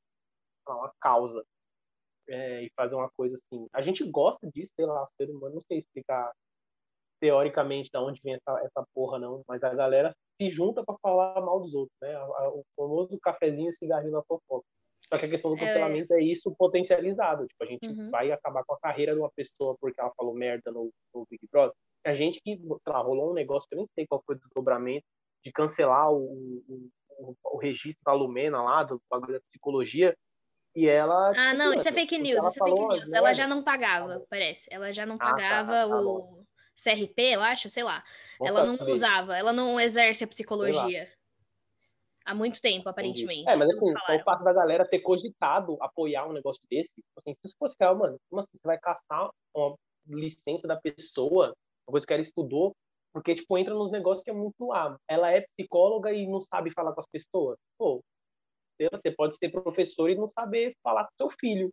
[0.66, 1.44] uma causa
[2.28, 3.68] é, e fazer uma coisa assim.
[3.72, 6.32] A gente gosta disso, sei lá, ser humano, não sei explicar
[7.20, 11.40] teoricamente de onde vem essa, essa porra, não, mas a galera se junta para falar
[11.40, 12.18] mal dos outros, né?
[12.20, 14.66] O famoso cafezinho e cigarrinho na fofoca.
[15.08, 15.60] Só que a questão do é.
[15.60, 17.46] cancelamento é, é isso potencializado.
[17.46, 18.10] Tipo, a gente uhum.
[18.10, 21.46] vai acabar com a carreira de uma pessoa porque ela falou merda no, no Big
[21.50, 21.74] Brother.
[22.04, 24.38] A gente que, sei lá, rolou um negócio que eu nem sei qual foi o
[24.38, 25.04] desdobramento
[25.44, 26.24] de cancelar o,
[26.68, 26.88] o,
[27.18, 30.16] o, o registro da Lumena lá, do bagulho da psicologia,
[30.74, 31.30] e ela.
[31.30, 33.12] Ah, tipo, não, isso é fake news, isso é fake news.
[33.12, 34.68] Ela já não pagava, parece.
[34.72, 36.46] Ela já não pagava ah, tá, tá, o
[36.82, 38.02] CRP, eu acho, sei lá.
[38.42, 41.10] ela não usava, ela não exerce a psicologia.
[42.24, 43.48] Há muito tempo, aparentemente.
[43.48, 47.34] É, mas assim, o fato da galera ter cogitado apoiar um negócio desse, tipo assim,
[47.34, 48.50] se isso fosse real, mano, como assim?
[48.54, 51.52] Você vai caçar uma licença da pessoa,
[51.86, 52.72] uma coisa que ela estudou,
[53.12, 56.70] porque, tipo, entra nos negócios que é muito ah, Ela é psicóloga e não sabe
[56.72, 57.58] falar com as pessoas.
[57.78, 58.00] Pô,
[58.90, 61.70] você pode ser professor e não saber falar com seu filho,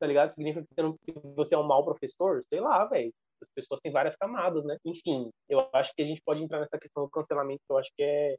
[0.00, 0.30] tá ligado?
[0.32, 2.40] Significa que você, não, que você é um mau professor?
[2.48, 3.12] Sei lá, velho.
[3.42, 4.76] As pessoas têm várias camadas, né?
[4.84, 7.90] Enfim, eu acho que a gente pode entrar nessa questão do cancelamento, que eu acho
[7.96, 8.36] que é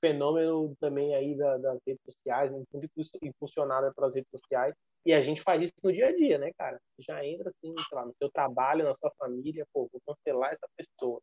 [0.00, 2.90] fenômeno também aí da, das redes sociais, muito
[3.22, 4.74] impulsionada pelas redes sociais.
[5.04, 6.80] E a gente faz isso no dia a dia, né, cara?
[6.98, 10.66] Já entra assim, sei lá, no seu trabalho, na sua família, pô, vou cancelar essa
[10.76, 11.20] pessoa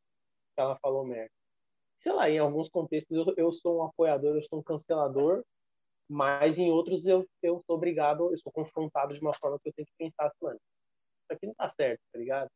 [0.55, 1.31] que ela falou merda.
[1.99, 5.43] Sei lá, em alguns contextos eu, eu sou um apoiador, eu sou um cancelador,
[6.07, 9.73] mas em outros eu, eu sou obrigado, eu sou confrontado de uma forma que eu
[9.73, 12.49] tenho que pensar assim, mano, isso aqui não tá certo, tá ligado?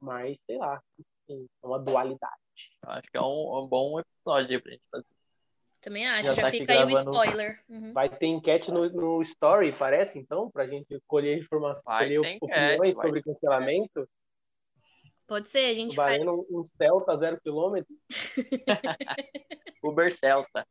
[0.00, 2.34] Mas, sei lá, enfim, é uma dualidade.
[2.82, 5.15] Acho que é um, um bom episódio pra gente fazer.
[5.86, 7.60] Também acho, já, já tá fica aí o spoiler.
[7.68, 7.92] Uhum.
[7.92, 13.22] Vai ter enquete no, no Story, parece, então, pra gente colher informações, colher opiniões sobre
[13.22, 14.08] cancelamento.
[15.28, 16.20] Pode ser, a gente faz.
[16.26, 17.94] Um, um Celta zero quilômetro.
[19.84, 20.66] Uber Celta.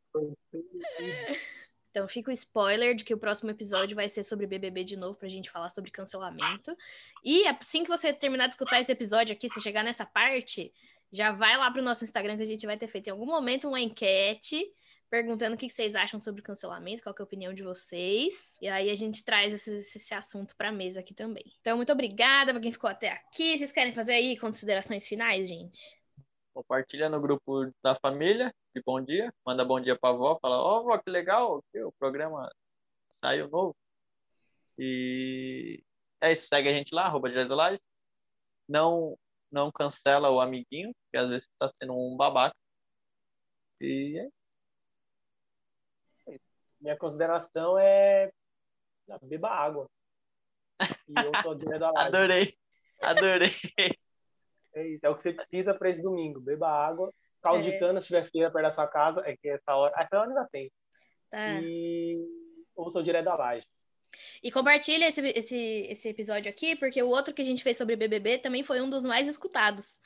[1.90, 5.16] Então fica o spoiler de que o próximo episódio vai ser sobre BBB de novo
[5.16, 6.76] pra gente falar sobre cancelamento.
[7.24, 10.70] E assim que você terminar de escutar esse episódio aqui, se chegar nessa parte,
[11.10, 13.66] já vai lá pro nosso Instagram que a gente vai ter feito em algum momento
[13.66, 14.70] uma enquete
[15.10, 18.58] perguntando o que vocês acham sobre o cancelamento, qual é a opinião de vocês.
[18.60, 21.44] E aí a gente traz esse, esse assunto pra mesa aqui também.
[21.60, 23.56] Então, muito obrigada pra quem ficou até aqui.
[23.56, 25.78] Vocês querem fazer aí considerações finais, gente?
[26.52, 30.80] Compartilha no grupo da família de bom dia, manda bom dia pra avó, fala, ó,
[30.80, 32.50] oh, vó, que legal, que o programa
[33.10, 33.76] saiu novo.
[34.78, 35.82] E
[36.20, 37.54] é isso, segue a gente lá, arroba Direto
[38.68, 39.18] Não,
[39.50, 42.54] não cancela o amiguinho, que às vezes tá sendo um babaca.
[43.80, 44.35] E é.
[46.86, 48.30] Minha consideração é
[49.22, 49.90] beba água.
[51.08, 52.16] E eu tô direto da live.
[52.16, 52.54] Adorei,
[53.02, 53.50] adorei.
[54.72, 56.38] É isso, é o que você precisa para esse domingo.
[56.38, 57.12] Beba água.
[57.42, 57.72] Caldo é.
[57.72, 59.92] de cana, se tiver feira perto da sua casa, é que essa hora.
[59.98, 60.70] Essa hora ainda tem.
[61.28, 61.60] Tá.
[61.60, 62.24] E
[62.76, 63.66] ouça o direto da laje.
[64.40, 65.58] E compartilha esse, esse,
[65.90, 68.88] esse episódio aqui, porque o outro que a gente fez sobre BBB também foi um
[68.88, 69.98] dos mais escutados.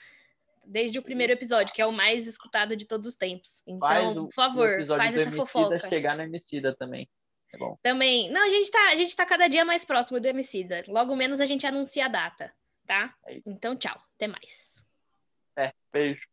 [0.71, 3.63] Desde o primeiro episódio, que é o mais escutado de todos os tempos.
[3.67, 5.89] Então, faz por favor, faz essa fofoca.
[5.89, 7.09] chegar no Emicida também.
[7.53, 7.77] É bom.
[7.83, 8.31] Também.
[8.31, 10.85] Não, a gente, tá, a gente tá cada dia mais próximo do Emicida.
[10.87, 12.53] Logo menos a gente anuncia a data
[12.91, 13.15] tá?
[13.25, 13.97] É então, tchau.
[14.17, 14.85] Até mais.
[15.57, 16.27] É, beijo.